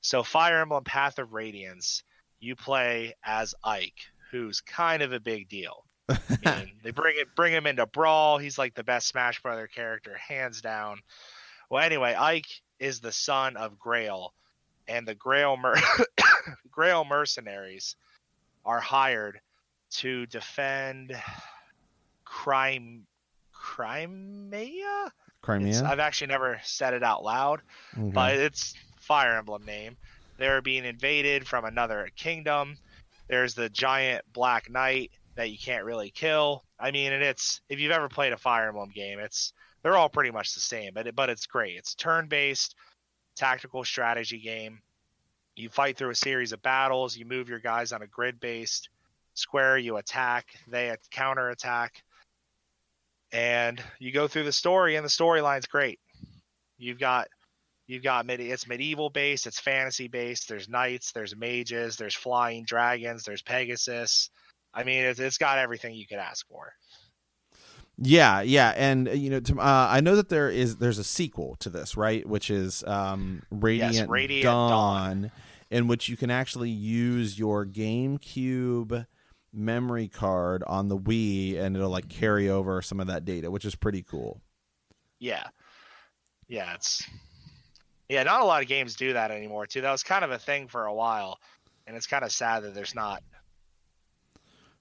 So 0.00 0.22
Fire 0.22 0.60
Emblem 0.60 0.84
Path 0.84 1.18
of 1.18 1.32
Radiance, 1.32 2.02
you 2.38 2.54
play 2.54 3.14
as 3.24 3.54
Ike, 3.64 4.06
who's 4.30 4.60
kind 4.60 5.02
of 5.02 5.12
a 5.12 5.20
big 5.20 5.48
deal. 5.48 5.84
They 6.08 6.90
bring 6.92 7.16
it 7.18 7.34
bring 7.34 7.52
him 7.52 7.66
into 7.66 7.86
Brawl. 7.86 8.38
He's 8.38 8.58
like 8.58 8.74
the 8.74 8.84
best 8.84 9.08
Smash 9.08 9.42
Brother 9.42 9.66
character, 9.66 10.16
hands 10.16 10.60
down. 10.60 11.00
Well, 11.68 11.82
anyway, 11.82 12.14
Ike 12.14 12.46
is 12.78 13.00
the 13.00 13.10
son 13.12 13.56
of 13.56 13.78
Greil, 13.78 14.30
and 14.86 15.06
the 15.06 15.14
Greil 15.16 15.60
mer- 15.60 15.74
Greil 16.76 17.08
mercenaries 17.08 17.96
are 18.64 18.78
hired 18.80 19.40
to 19.90 20.26
defend 20.26 21.12
crime 22.24 23.06
Crimea. 23.52 25.12
Crimea. 25.42 25.68
It's, 25.68 25.82
I've 25.82 25.98
actually 25.98 26.28
never 26.28 26.60
said 26.64 26.94
it 26.94 27.02
out 27.02 27.24
loud, 27.24 27.62
Okay. 27.98 28.10
but 28.10 28.34
it's 28.34 28.74
Fire 29.00 29.36
Emblem 29.36 29.64
name. 29.64 29.96
They're 30.38 30.60
being 30.62 30.84
invaded 30.84 31.46
from 31.46 31.64
another 31.64 32.08
kingdom. 32.16 32.76
There's 33.28 33.54
the 33.54 33.68
giant 33.68 34.24
Black 34.32 34.70
Knight 34.70 35.10
that 35.36 35.50
you 35.50 35.58
can't 35.58 35.84
really 35.84 36.10
kill. 36.10 36.64
I 36.78 36.90
mean, 36.90 37.12
and 37.12 37.22
it's 37.22 37.60
if 37.68 37.78
you've 37.78 37.92
ever 37.92 38.08
played 38.08 38.32
a 38.32 38.38
Fire 38.38 38.68
Emblem 38.68 38.90
game, 38.94 39.18
it's 39.18 39.52
they're 39.82 39.96
all 39.96 40.08
pretty 40.08 40.30
much 40.30 40.54
the 40.54 40.60
same, 40.60 40.92
but 40.94 41.06
it, 41.06 41.14
but 41.14 41.30
it's 41.30 41.46
great. 41.46 41.76
It's 41.76 41.94
turn-based 41.94 42.74
tactical 43.36 43.84
strategy 43.84 44.40
game. 44.40 44.80
You 45.54 45.68
fight 45.68 45.96
through 45.96 46.10
a 46.10 46.14
series 46.14 46.52
of 46.52 46.62
battles. 46.62 47.16
You 47.16 47.24
move 47.24 47.48
your 47.48 47.60
guys 47.60 47.92
on 47.92 48.02
a 48.02 48.06
grid-based 48.06 48.88
square. 49.34 49.78
You 49.78 49.96
attack. 49.96 50.46
They 50.68 50.94
counter 51.10 51.50
attack, 51.50 52.02
and 53.32 53.82
you 53.98 54.12
go 54.12 54.26
through 54.26 54.44
the 54.44 54.52
story. 54.52 54.96
And 54.96 55.04
the 55.04 55.10
storyline's 55.10 55.66
great. 55.66 56.00
You've 56.78 56.98
got 56.98 57.28
you've 57.86 58.02
got 58.02 58.26
mid, 58.26 58.40
it's 58.40 58.66
medieval 58.66 59.10
based. 59.10 59.46
It's 59.46 59.60
fantasy 59.60 60.08
based. 60.08 60.48
There's 60.48 60.68
knights. 60.68 61.12
There's 61.12 61.36
mages. 61.36 61.96
There's 61.96 62.14
flying 62.14 62.64
dragons. 62.64 63.24
There's 63.24 63.42
Pegasus. 63.42 64.30
I 64.76 64.84
mean, 64.84 65.02
it's, 65.04 65.18
it's 65.18 65.38
got 65.38 65.58
everything 65.58 65.94
you 65.94 66.06
could 66.06 66.18
ask 66.18 66.46
for. 66.48 66.72
Yeah, 67.98 68.42
yeah, 68.42 68.74
and 68.76 69.08
uh, 69.08 69.12
you 69.12 69.30
know, 69.30 69.40
to, 69.40 69.58
uh, 69.58 69.88
I 69.90 70.00
know 70.00 70.16
that 70.16 70.28
there 70.28 70.50
is 70.50 70.76
there's 70.76 70.98
a 70.98 71.04
sequel 71.04 71.56
to 71.60 71.70
this, 71.70 71.96
right? 71.96 72.28
Which 72.28 72.50
is 72.50 72.84
um, 72.84 73.42
Radiant, 73.50 74.10
Radiant 74.10 74.44
Dawn, 74.44 75.22
Dawn. 75.22 75.32
in 75.70 75.88
which 75.88 76.08
you 76.10 76.16
can 76.18 76.30
actually 76.30 76.68
use 76.68 77.38
your 77.38 77.64
GameCube 77.64 79.06
memory 79.50 80.08
card 80.08 80.62
on 80.66 80.88
the 80.88 80.98
Wii, 80.98 81.58
and 81.58 81.74
it'll 81.74 81.88
like 81.88 82.10
carry 82.10 82.50
over 82.50 82.82
some 82.82 83.00
of 83.00 83.06
that 83.06 83.24
data, 83.24 83.50
which 83.50 83.64
is 83.64 83.74
pretty 83.74 84.02
cool. 84.02 84.42
Yeah. 85.18 85.44
Yeah, 86.48 86.74
it's 86.74 87.02
yeah, 88.08 88.22
not 88.22 88.40
a 88.40 88.44
lot 88.44 88.62
of 88.62 88.68
games 88.68 88.94
do 88.94 89.14
that 89.14 89.30
anymore 89.30 89.66
too. 89.66 89.80
That 89.80 89.90
was 89.90 90.02
kind 90.02 90.24
of 90.24 90.30
a 90.30 90.38
thing 90.38 90.68
for 90.68 90.84
a 90.84 90.94
while, 90.94 91.40
and 91.86 91.96
it's 91.96 92.06
kind 92.06 92.24
of 92.24 92.30
sad 92.30 92.62
that 92.62 92.74
there's 92.74 92.94
not. 92.94 93.22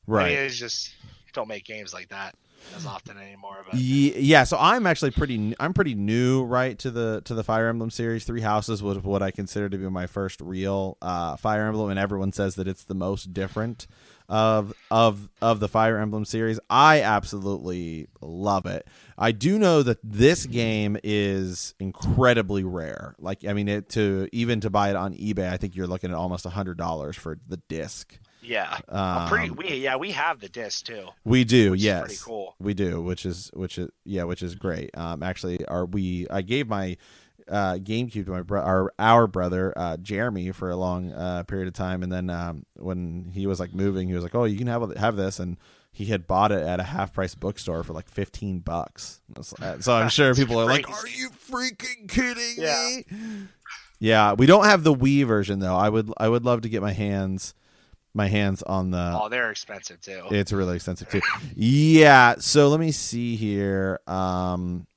Right. 0.07 0.25
I 0.25 0.29
mean, 0.29 0.37
it's 0.39 0.57
just 0.57 0.93
don't 1.33 1.47
make 1.47 1.65
games 1.65 1.93
like 1.93 2.09
that 2.09 2.35
as 2.75 2.85
often 2.85 3.17
anymore. 3.17 3.57
But 3.69 3.79
Ye- 3.79 4.17
yeah, 4.17 4.43
so 4.43 4.57
I'm 4.59 4.87
actually 4.87 5.11
pretty 5.11 5.55
I'm 5.59 5.73
pretty 5.73 5.95
new 5.95 6.43
right 6.43 6.77
to 6.79 6.91
the 6.91 7.21
to 7.25 7.33
the 7.33 7.43
Fire 7.43 7.67
Emblem 7.67 7.91
series. 7.91 8.23
Three 8.23 8.41
Houses 8.41 8.81
was 8.81 8.97
what 8.99 9.21
I 9.21 9.31
consider 9.31 9.69
to 9.69 9.77
be 9.77 9.89
my 9.89 10.07
first 10.07 10.41
real 10.41 10.97
uh, 11.01 11.35
Fire 11.37 11.67
Emblem, 11.67 11.89
and 11.89 11.99
everyone 11.99 12.31
says 12.31 12.55
that 12.55 12.67
it's 12.67 12.83
the 12.83 12.95
most 12.95 13.33
different 13.33 13.87
of 14.27 14.73
of 14.89 15.29
of 15.41 15.59
the 15.59 15.67
Fire 15.67 15.99
Emblem 15.99 16.25
series. 16.25 16.59
I 16.69 17.01
absolutely 17.01 18.07
love 18.21 18.65
it. 18.65 18.87
I 19.17 19.31
do 19.31 19.59
know 19.59 19.83
that 19.83 19.99
this 20.03 20.45
game 20.45 20.97
is 21.03 21.75
incredibly 21.79 22.63
rare. 22.63 23.15
Like 23.19 23.45
I 23.45 23.53
mean, 23.53 23.67
it 23.67 23.89
to 23.89 24.27
even 24.31 24.61
to 24.61 24.69
buy 24.69 24.89
it 24.89 24.95
on 24.95 25.13
eBay, 25.13 25.51
I 25.51 25.57
think 25.57 25.75
you're 25.75 25.87
looking 25.87 26.09
at 26.11 26.17
almost 26.17 26.45
a 26.45 26.49
hundred 26.49 26.77
dollars 26.77 27.15
for 27.15 27.37
the 27.47 27.57
disc. 27.69 28.17
Yeah, 28.45 28.77
pretty. 29.27 29.49
Um, 29.49 29.55
We 29.57 29.75
yeah, 29.77 29.95
we 29.95 30.11
have 30.11 30.39
the 30.39 30.49
disc 30.49 30.85
too. 30.85 31.07
We 31.23 31.43
do, 31.43 31.73
yes. 31.73 32.01
pretty 32.01 32.19
cool. 32.23 32.55
We 32.59 32.73
do, 32.73 33.01
which 33.01 33.25
is 33.25 33.49
which 33.53 33.77
is 33.77 33.89
yeah, 34.03 34.23
which 34.23 34.43
is 34.43 34.55
great. 34.55 34.91
Um, 34.97 35.23
actually, 35.23 35.65
are 35.65 35.85
we 35.85 36.27
I 36.29 36.41
gave 36.41 36.67
my 36.67 36.97
uh, 37.49 37.73
GameCube 37.75 38.25
to 38.25 38.31
my 38.31 38.41
bro- 38.41 38.61
our 38.61 38.93
our 38.99 39.27
brother 39.27 39.73
uh, 39.77 39.97
Jeremy 39.97 40.51
for 40.51 40.69
a 40.71 40.75
long 40.75 41.11
uh, 41.11 41.43
period 41.43 41.67
of 41.67 41.73
time, 41.73 42.03
and 42.03 42.11
then 42.11 42.29
um, 42.29 42.65
when 42.77 43.29
he 43.33 43.47
was 43.47 43.59
like 43.59 43.73
moving, 43.73 44.07
he 44.07 44.13
was 44.15 44.23
like, 44.23 44.35
"Oh, 44.35 44.45
you 44.45 44.57
can 44.57 44.67
have 44.67 44.95
have 44.97 45.15
this," 45.15 45.39
and 45.39 45.57
he 45.91 46.05
had 46.05 46.27
bought 46.27 46.51
it 46.51 46.61
at 46.61 46.79
a 46.79 46.83
half 46.83 47.13
price 47.13 47.35
bookstore 47.35 47.83
for 47.83 47.93
like 47.93 48.09
fifteen 48.09 48.59
bucks. 48.59 49.21
So 49.79 49.93
I'm 49.93 50.09
sure 50.09 50.33
people 50.35 50.59
are 50.59 50.65
like, 50.65 50.89
"Are 50.89 51.07
you 51.07 51.29
freaking 51.29 52.07
kidding 52.09 52.55
Yeah. 52.57 52.97
me?" 53.11 53.47
Yeah, 53.99 54.33
we 54.33 54.45
don't 54.45 54.65
have 54.65 54.83
the 54.83 54.93
Wii 54.93 55.25
version 55.25 55.59
though. 55.59 55.75
I 55.75 55.87
would 55.89 56.11
I 56.17 56.27
would 56.27 56.43
love 56.45 56.61
to 56.61 56.69
get 56.69 56.81
my 56.81 56.91
hands 56.91 57.53
my 58.15 58.27
hands 58.27 58.63
on 58.63 58.91
the 58.91 59.19
oh, 59.21 59.29
they're 59.29 59.51
expensive 59.51 59.99
too. 60.01 60.23
it's 60.31 60.51
really 60.51 60.75
expensive 60.75 61.09
too. 61.09 61.21
yeah. 61.55 62.35
So 62.39 62.69
let 62.69 62.79
me 62.79 62.91
see 62.91 63.35
here. 63.35 63.99
Um, 64.07 64.87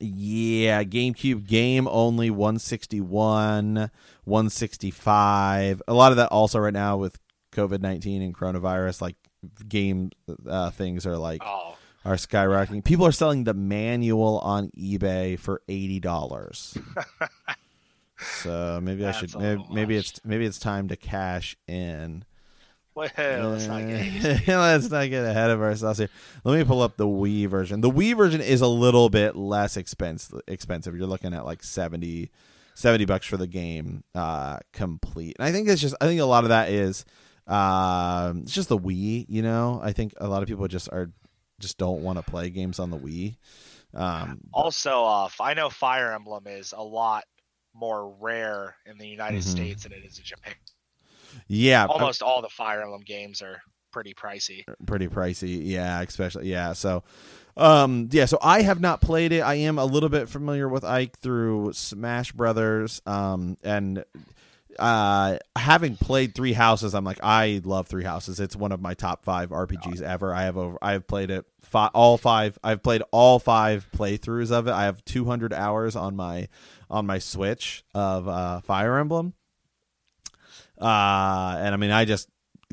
yeah, 0.00 0.84
GameCube 0.84 1.46
game 1.46 1.88
only 1.88 2.30
161, 2.30 3.90
165. 4.24 5.82
A 5.88 5.92
lot 5.92 6.12
of 6.12 6.16
that 6.18 6.28
also 6.30 6.60
right 6.60 6.72
now 6.72 6.96
with 6.96 7.18
COVID 7.52 7.80
19 7.80 8.22
and 8.22 8.34
coronavirus, 8.34 9.02
like 9.02 9.16
game 9.68 10.10
uh, 10.48 10.70
things 10.70 11.04
are 11.04 11.16
like 11.16 11.42
oh, 11.44 11.76
are 12.04 12.14
skyrocketing. 12.14 12.84
People 12.84 13.06
are 13.06 13.12
selling 13.12 13.44
the 13.44 13.54
manual 13.54 14.38
on 14.38 14.70
eBay 14.78 15.38
for 15.38 15.62
eighty 15.68 15.98
dollars. 16.00 16.76
so 18.20 18.80
maybe 18.82 19.04
I 19.06 19.12
should 19.12 19.34
maybe, 19.38 19.64
maybe 19.70 19.96
it's 19.96 20.20
maybe 20.24 20.44
it's 20.44 20.58
time 20.58 20.88
to 20.88 20.96
cash 20.96 21.56
in. 21.66 22.24
well, 22.94 23.50
let's 23.50 23.66
not 23.66 23.86
get. 23.86 24.48
Let's 24.48 24.90
not 24.90 25.08
get 25.08 25.24
ahead 25.24 25.50
of 25.50 25.60
ourselves 25.62 26.00
here. 26.00 26.08
Let 26.42 26.58
me 26.58 26.64
pull 26.64 26.82
up 26.82 26.96
the 26.96 27.06
Wii 27.06 27.46
version. 27.46 27.80
The 27.80 27.90
Wii 27.90 28.16
version 28.16 28.40
is 28.40 28.60
a 28.60 28.66
little 28.66 29.08
bit 29.08 29.36
less 29.36 29.76
expensive. 29.76 30.40
Expensive. 30.48 30.96
You're 30.96 31.06
looking 31.06 31.32
at 31.32 31.44
like 31.44 31.62
70 31.62 32.30
70 32.74 33.04
bucks 33.04 33.26
for 33.26 33.36
the 33.36 33.46
game 33.46 34.02
uh, 34.16 34.58
complete. 34.72 35.36
And 35.38 35.46
I 35.46 35.52
think 35.52 35.68
it's 35.68 35.80
just 35.80 35.94
I 36.00 36.06
think 36.06 36.20
a 36.20 36.24
lot 36.24 36.44
of 36.44 36.50
that 36.50 36.70
is 36.70 37.04
um, 37.46 38.42
it's 38.42 38.52
just 38.52 38.68
the 38.68 38.78
Wii, 38.78 39.26
you 39.28 39.42
know. 39.42 39.80
I 39.82 39.92
think 39.92 40.14
a 40.16 40.28
lot 40.28 40.42
of 40.42 40.48
people 40.48 40.66
just 40.68 40.88
are 40.92 41.10
just 41.60 41.78
don't 41.78 42.02
want 42.02 42.18
to 42.18 42.28
play 42.28 42.50
games 42.50 42.78
on 42.78 42.90
the 42.90 42.98
Wii. 42.98 43.36
Um, 43.94 44.40
Also, 44.52 45.04
uh, 45.04 45.28
I 45.40 45.54
know 45.54 45.70
Fire 45.70 46.12
Emblem 46.12 46.46
is 46.46 46.74
a 46.76 46.82
lot 46.82 47.24
more 47.74 48.14
rare 48.20 48.76
in 48.86 48.98
the 48.98 49.06
United 49.08 49.40
Mhm. 49.40 49.44
States 49.48 49.82
than 49.84 49.92
it 49.92 50.04
is 50.04 50.18
in 50.18 50.24
Japan. 50.24 50.54
yeah, 51.46 51.86
Almost 51.86 52.22
all 52.22 52.42
the 52.42 52.48
Fire 52.48 52.82
Emblem 52.82 53.02
games 53.02 53.42
are 53.42 53.60
pretty 53.92 54.14
pricey. 54.14 54.64
pretty 54.86 55.08
pricey. 55.08 55.60
Yeah, 55.64 56.00
especially 56.00 56.48
yeah. 56.50 56.72
So, 56.72 57.02
um, 57.56 58.08
yeah. 58.12 58.26
So 58.26 58.38
I 58.42 58.62
have 58.62 58.80
not 58.80 59.00
played 59.00 59.32
it. 59.32 59.40
I 59.40 59.54
am 59.54 59.78
a 59.78 59.84
little 59.84 60.08
bit 60.08 60.28
familiar 60.28 60.68
with 60.68 60.84
Ike 60.84 61.18
through 61.18 61.72
Smash 61.72 62.32
Brothers. 62.32 63.00
Um, 63.06 63.56
and 63.62 64.04
uh, 64.78 65.38
having 65.56 65.96
played 65.96 66.34
Three 66.34 66.52
Houses, 66.52 66.94
I'm 66.94 67.04
like 67.04 67.20
I 67.22 67.60
love 67.64 67.86
Three 67.88 68.04
Houses. 68.04 68.40
It's 68.40 68.56
one 68.56 68.72
of 68.72 68.80
my 68.80 68.94
top 68.94 69.24
five 69.24 69.50
RPGs 69.50 70.02
ever. 70.02 70.34
I 70.34 70.42
have 70.44 70.56
over. 70.56 70.78
I've 70.80 71.06
played 71.06 71.30
it 71.30 71.44
fi- 71.62 71.90
all 71.94 72.18
five. 72.18 72.58
I've 72.62 72.82
played 72.82 73.02
all 73.10 73.38
five 73.38 73.88
playthroughs 73.96 74.50
of 74.50 74.66
it. 74.68 74.72
I 74.72 74.84
have 74.84 75.04
200 75.04 75.52
hours 75.52 75.96
on 75.96 76.16
my 76.16 76.48
on 76.90 77.06
my 77.06 77.18
Switch 77.18 77.84
of 77.94 78.28
uh, 78.28 78.60
Fire 78.60 78.98
Emblem. 78.98 79.34
Uh, 80.80 81.56
and 81.58 81.74
I 81.74 81.76
mean, 81.76 81.90
I 81.90 82.04
just 82.04 82.28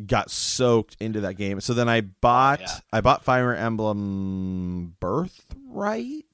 got 0.06 0.30
soaked 0.30 0.98
into 1.00 1.22
that 1.22 1.36
game. 1.36 1.62
So 1.62 1.74
then 1.74 1.90
I 1.90 2.02
bought 2.02 2.62
yeah. 2.62 2.80
I 2.92 3.02
bought 3.02 3.24
Fire 3.24 3.54
Emblem 3.54 4.96
Birthright, 5.00 6.26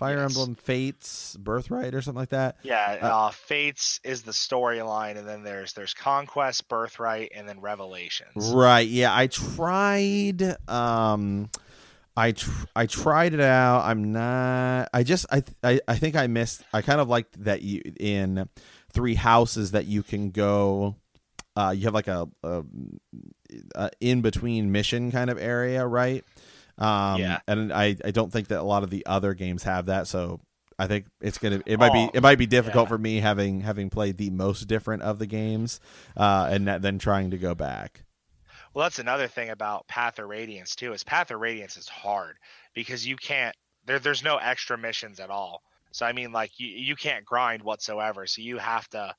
Fire 0.00 0.16
Yes. 0.16 0.30
Emblem 0.36 0.54
Fates 0.54 1.36
Birthright 1.36 1.94
or 1.94 2.00
something 2.00 2.18
like 2.18 2.30
that. 2.30 2.56
Yeah, 2.62 2.98
Uh, 3.02 3.06
uh, 3.26 3.30
Fates 3.30 4.00
is 4.02 4.22
the 4.22 4.32
storyline, 4.32 5.18
and 5.18 5.28
then 5.28 5.42
there's 5.44 5.74
there's 5.74 5.92
Conquest, 5.94 6.68
Birthright, 6.68 7.32
and 7.34 7.46
then 7.46 7.60
Revelations. 7.60 8.50
Right. 8.50 8.88
Yeah, 8.88 9.14
I 9.14 9.26
tried 9.26 10.56
um 10.68 11.50
I 12.16 12.32
tr- 12.32 12.64
I 12.74 12.86
tried 12.86 13.34
it 13.34 13.40
out. 13.40 13.82
I'm 13.84 14.10
not 14.12 14.88
I 14.94 15.02
just 15.02 15.26
I 15.30 15.44
I 15.62 15.80
I 15.86 15.96
think 15.96 16.16
I 16.16 16.26
missed 16.26 16.62
I 16.72 16.80
kind 16.82 17.00
of 17.00 17.08
liked 17.08 17.44
that 17.44 17.60
you 17.62 17.82
in 18.00 18.48
Three 18.92 19.14
Houses 19.14 19.70
that 19.72 19.84
you 19.84 20.02
can 20.02 20.30
go 20.30 20.96
uh 21.56 21.74
you 21.76 21.84
have 21.84 21.94
like 21.94 22.08
a, 22.08 22.26
a, 22.42 22.62
a 23.74 23.90
in 24.00 24.22
between 24.22 24.72
mission 24.72 25.12
kind 25.12 25.28
of 25.30 25.36
area, 25.38 25.86
right? 25.86 26.24
Um 26.80 27.20
Yeah. 27.20 27.40
and 27.46 27.72
I 27.72 27.96
I 28.04 28.10
don't 28.10 28.32
think 28.32 28.48
that 28.48 28.60
a 28.60 28.62
lot 28.64 28.82
of 28.82 28.90
the 28.90 29.04
other 29.06 29.34
games 29.34 29.62
have 29.64 29.86
that, 29.86 30.06
so 30.06 30.40
I 30.78 30.86
think 30.86 31.06
it's 31.20 31.36
gonna. 31.36 31.60
It 31.66 31.78
might 31.78 31.90
Oh, 31.90 31.92
be. 31.92 32.10
It 32.14 32.22
might 32.22 32.38
be 32.38 32.46
difficult 32.46 32.86
yeah. 32.86 32.88
for 32.88 32.98
me 32.98 33.20
having 33.20 33.60
having 33.60 33.90
played 33.90 34.16
the 34.16 34.30
most 34.30 34.62
different 34.62 35.02
of 35.02 35.18
the 35.18 35.26
games, 35.26 35.78
uh, 36.16 36.48
and 36.50 36.66
that- 36.68 36.80
then 36.80 36.98
trying 36.98 37.30
to 37.32 37.38
go 37.38 37.54
back. 37.54 38.04
Well, 38.72 38.84
that's 38.86 38.98
another 38.98 39.28
thing 39.28 39.50
about 39.50 39.88
Path 39.88 40.18
of 40.18 40.28
Radiance 40.28 40.74
too. 40.74 40.94
Is 40.94 41.04
Path 41.04 41.30
of 41.32 41.40
Radiance 41.40 41.76
is 41.76 41.88
hard 41.88 42.38
because 42.72 43.06
you 43.06 43.16
can't. 43.16 43.54
There, 43.84 43.98
there's 43.98 44.22
no 44.24 44.36
extra 44.38 44.78
missions 44.78 45.20
at 45.20 45.28
all. 45.28 45.62
So 45.92 46.06
I 46.06 46.12
mean, 46.12 46.32
like 46.32 46.52
you, 46.58 46.68
you 46.68 46.96
can't 46.96 47.26
grind 47.26 47.62
whatsoever. 47.62 48.26
So 48.26 48.40
you 48.40 48.56
have 48.58 48.88
to, 48.90 49.14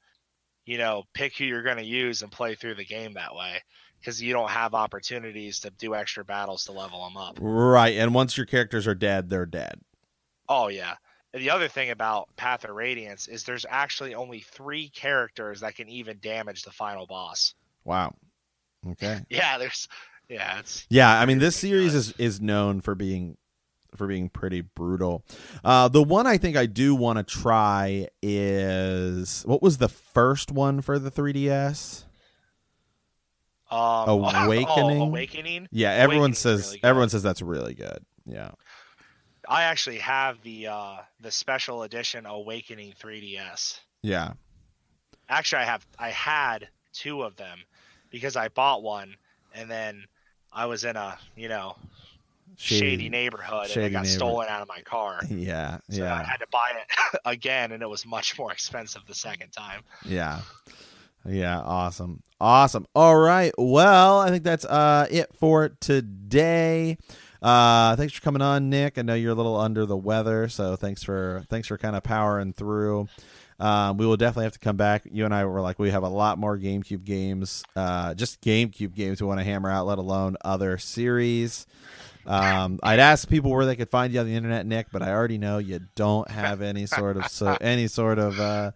you 0.65 0.79
know, 0.79 1.03
pick 1.13 1.37
who 1.37 1.43
you're 1.43 1.63
going 1.63 1.77
to 1.77 1.83
use 1.85 2.23
and 2.23 2.31
play 2.31 2.55
through 2.55 2.75
the 2.75 2.85
game 2.85 3.13
that 3.13 3.35
way 3.35 3.61
because 4.01 4.21
you 4.21 4.33
don't 4.33 4.49
have 4.49 4.73
opportunities 4.73 5.59
to 5.59 5.69
do 5.69 5.95
extra 5.95 6.25
battles 6.25 6.65
to 6.65 6.71
level 6.71 7.03
them 7.05 7.15
up. 7.15 7.37
Right, 7.39 7.95
and 7.97 8.13
once 8.13 8.35
your 8.35 8.45
characters 8.45 8.87
are 8.87 8.95
dead, 8.95 9.29
they're 9.29 9.45
dead. 9.45 9.79
Oh 10.49 10.67
yeah. 10.67 10.95
And 11.33 11.41
the 11.41 11.51
other 11.51 11.69
thing 11.69 11.91
about 11.91 12.27
Path 12.35 12.65
of 12.65 12.71
Radiance 12.71 13.29
is 13.29 13.45
there's 13.45 13.65
actually 13.69 14.15
only 14.15 14.41
three 14.41 14.89
characters 14.89 15.61
that 15.61 15.75
can 15.75 15.87
even 15.87 16.17
damage 16.21 16.63
the 16.63 16.71
final 16.71 17.05
boss. 17.05 17.53
Wow. 17.85 18.15
Okay. 18.91 19.21
Yeah, 19.29 19.57
there's. 19.57 19.87
Yeah, 20.27 20.59
it's 20.59 20.85
Yeah, 20.89 21.19
I 21.19 21.25
mean 21.25 21.39
this 21.39 21.57
series 21.57 21.93
is 21.93 22.13
is 22.17 22.39
known 22.39 22.79
for 22.79 22.95
being 22.95 23.37
for 23.95 24.07
being 24.07 24.29
pretty 24.29 24.61
brutal. 24.61 25.25
Uh, 25.63 25.89
the 25.89 26.01
one 26.03 26.25
I 26.25 26.37
think 26.37 26.55
I 26.55 26.65
do 26.65 26.95
want 26.95 27.17
to 27.17 27.23
try 27.23 28.07
is 28.21 29.43
what 29.45 29.61
was 29.61 29.77
the 29.77 29.89
first 29.89 30.51
one 30.51 30.81
for 30.81 30.99
the 30.99 31.11
3DS? 31.11 32.05
Um, 33.71 34.09
Awakening? 34.45 35.01
Oh, 35.01 35.05
Awakening. 35.05 35.67
Yeah, 35.71 35.91
everyone 35.91 36.31
Awakening's 36.31 36.39
says 36.39 36.67
really 36.67 36.83
everyone 36.83 37.09
says 37.09 37.23
that's 37.23 37.41
really 37.41 37.73
good. 37.73 38.05
Yeah. 38.25 38.51
I 39.47 39.63
actually 39.63 39.97
have 39.99 40.41
the 40.43 40.67
uh 40.67 40.97
the 41.19 41.31
special 41.31 41.83
edition 41.83 42.25
Awakening 42.25 42.93
3DS. 43.01 43.79
Yeah. 44.01 44.33
Actually, 45.29 45.63
I 45.63 45.65
have 45.65 45.85
I 45.97 46.09
had 46.09 46.67
two 46.93 47.23
of 47.23 47.35
them 47.35 47.59
because 48.09 48.35
I 48.35 48.49
bought 48.49 48.83
one 48.83 49.15
and 49.55 49.69
then 49.69 50.03
I 50.53 50.65
was 50.65 50.83
in 50.83 50.95
a 50.95 51.17
you 51.35 51.47
know 51.49 51.75
shady, 52.57 53.09
neighborhood 53.09 53.69
and 53.75 53.85
it 53.85 53.89
got 53.91 54.03
neighbor- 54.03 54.13
stolen 54.13 54.47
out 54.49 54.61
of 54.61 54.67
my 54.67 54.81
car. 54.81 55.21
Yeah. 55.29 55.79
So 55.89 56.05
I 56.05 56.23
had 56.23 56.37
to 56.37 56.47
buy 56.51 56.71
it 56.75 57.19
again, 57.25 57.71
and 57.71 57.81
it 57.81 57.89
was 57.89 58.05
much 58.05 58.37
more 58.37 58.51
expensive 58.51 59.01
the 59.07 59.15
second 59.15 59.51
time. 59.51 59.81
Yeah. 60.05 60.41
Yeah, 61.25 61.59
awesome. 61.59 62.23
Awesome. 62.39 62.87
All 62.95 63.15
right. 63.15 63.53
Well, 63.57 64.19
I 64.19 64.29
think 64.29 64.43
that's 64.43 64.65
uh 64.65 65.07
it 65.11 65.29
for 65.35 65.69
today. 65.69 66.97
Uh 67.41 67.95
thanks 67.95 68.13
for 68.13 68.21
coming 68.21 68.41
on, 68.41 68.69
Nick. 68.69 68.97
I 68.97 69.03
know 69.03 69.13
you're 69.13 69.31
a 69.33 69.35
little 69.35 69.57
under 69.57 69.85
the 69.85 69.97
weather, 69.97 70.47
so 70.49 70.75
thanks 70.75 71.03
for 71.03 71.43
thanks 71.49 71.67
for 71.67 71.77
kind 71.77 71.95
of 71.95 72.03
powering 72.03 72.53
through. 72.53 73.07
Um, 73.59 73.97
we 73.97 74.07
will 74.07 74.17
definitely 74.17 74.45
have 74.45 74.53
to 74.53 74.59
come 74.59 74.75
back. 74.75 75.03
You 75.11 75.23
and 75.23 75.35
I 75.35 75.45
were 75.45 75.61
like, 75.61 75.77
we 75.77 75.91
have 75.91 76.01
a 76.01 76.09
lot 76.09 76.39
more 76.39 76.57
GameCube 76.57 77.03
games, 77.03 77.63
uh, 77.75 78.15
just 78.15 78.41
GameCube 78.41 78.95
games 78.95 79.21
we 79.21 79.27
want 79.27 79.39
to 79.39 79.43
hammer 79.43 79.69
out, 79.69 79.85
let 79.85 79.99
alone 79.99 80.35
other 80.43 80.79
series. 80.79 81.67
Um, 82.25 82.79
I'd 82.83 82.99
ask 82.99 83.27
people 83.27 83.51
where 83.51 83.65
they 83.65 83.75
could 83.75 83.89
find 83.89 84.13
you 84.13 84.19
on 84.19 84.25
the 84.25 84.35
internet, 84.35 84.65
Nick, 84.65 84.87
but 84.91 85.01
I 85.01 85.11
already 85.11 85.37
know 85.37 85.57
you 85.57 85.79
don't 85.95 86.29
have 86.29 86.61
any 86.61 86.85
sort 86.85 87.17
of 87.17 87.27
so 87.27 87.57
any 87.61 87.87
sort 87.87 88.19
of 88.19 88.39
uh, 88.39 88.71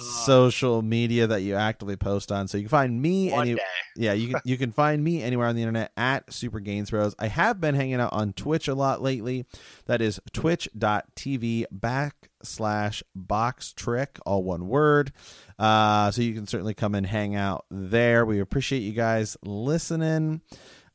social 0.00 0.82
media 0.82 1.26
that 1.26 1.42
you 1.42 1.54
actively 1.54 1.96
post 1.96 2.32
on. 2.32 2.48
So 2.48 2.58
you 2.58 2.64
can 2.64 2.70
find 2.70 3.00
me 3.00 3.32
any 3.32 3.54
day. 3.54 3.60
yeah, 3.96 4.12
you 4.12 4.28
can 4.28 4.40
you 4.44 4.56
can 4.56 4.72
find 4.72 5.02
me 5.02 5.22
anywhere 5.22 5.46
on 5.46 5.54
the 5.54 5.62
internet 5.62 5.92
at 5.96 6.32
Super 6.32 6.60
Gains 6.60 6.90
Bros. 6.90 7.14
I 7.18 7.28
have 7.28 7.60
been 7.60 7.74
hanging 7.74 8.00
out 8.00 8.12
on 8.12 8.32
Twitch 8.32 8.68
a 8.68 8.74
lot 8.74 9.02
lately. 9.02 9.46
That 9.86 10.02
is 10.02 10.20
twitch.tv 10.32 11.64
backslash 11.74 13.02
box 13.14 13.72
trick, 13.72 14.18
all 14.26 14.42
one 14.42 14.68
word. 14.68 15.12
Uh, 15.58 16.10
so 16.10 16.22
you 16.22 16.34
can 16.34 16.46
certainly 16.46 16.74
come 16.74 16.94
and 16.94 17.06
hang 17.06 17.34
out 17.34 17.64
there. 17.70 18.24
We 18.24 18.40
appreciate 18.40 18.80
you 18.80 18.92
guys 18.92 19.36
listening. 19.42 20.40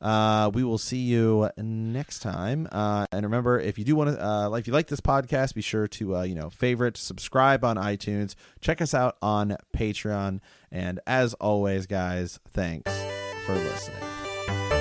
Uh, 0.04 0.52
we 0.54 0.66
will 0.66 0.78
see 0.78 0.98
you 0.98 1.50
next 1.58 2.20
time. 2.20 2.68
Uh, 2.72 3.06
and 3.12 3.24
remember, 3.24 3.58
if 3.60 3.80
you 3.80 3.86
do 3.86 3.96
want 3.96 4.10
to, 4.10 4.24
uh, 4.24 4.52
if 4.52 4.68
you 4.68 4.74
like 4.74 4.88
this 4.88 5.00
podcast, 5.00 5.56
be 5.56 5.62
sure 5.62 5.88
to, 5.88 6.18
uh, 6.18 6.24
you 6.24 6.36
know, 6.36 6.50
favorite, 6.50 6.98
subscribe 6.98 7.64
on 7.64 7.78
iTunes, 7.78 8.36
check 8.60 8.82
us 8.82 8.94
out 8.94 9.16
on 9.22 9.56
Patreon. 9.76 10.42
And 10.72 11.00
as 11.08 11.34
always, 11.36 11.88
guys, 11.88 12.40
thanks 12.52 12.92
for 13.46 13.56
listening. 13.56 14.73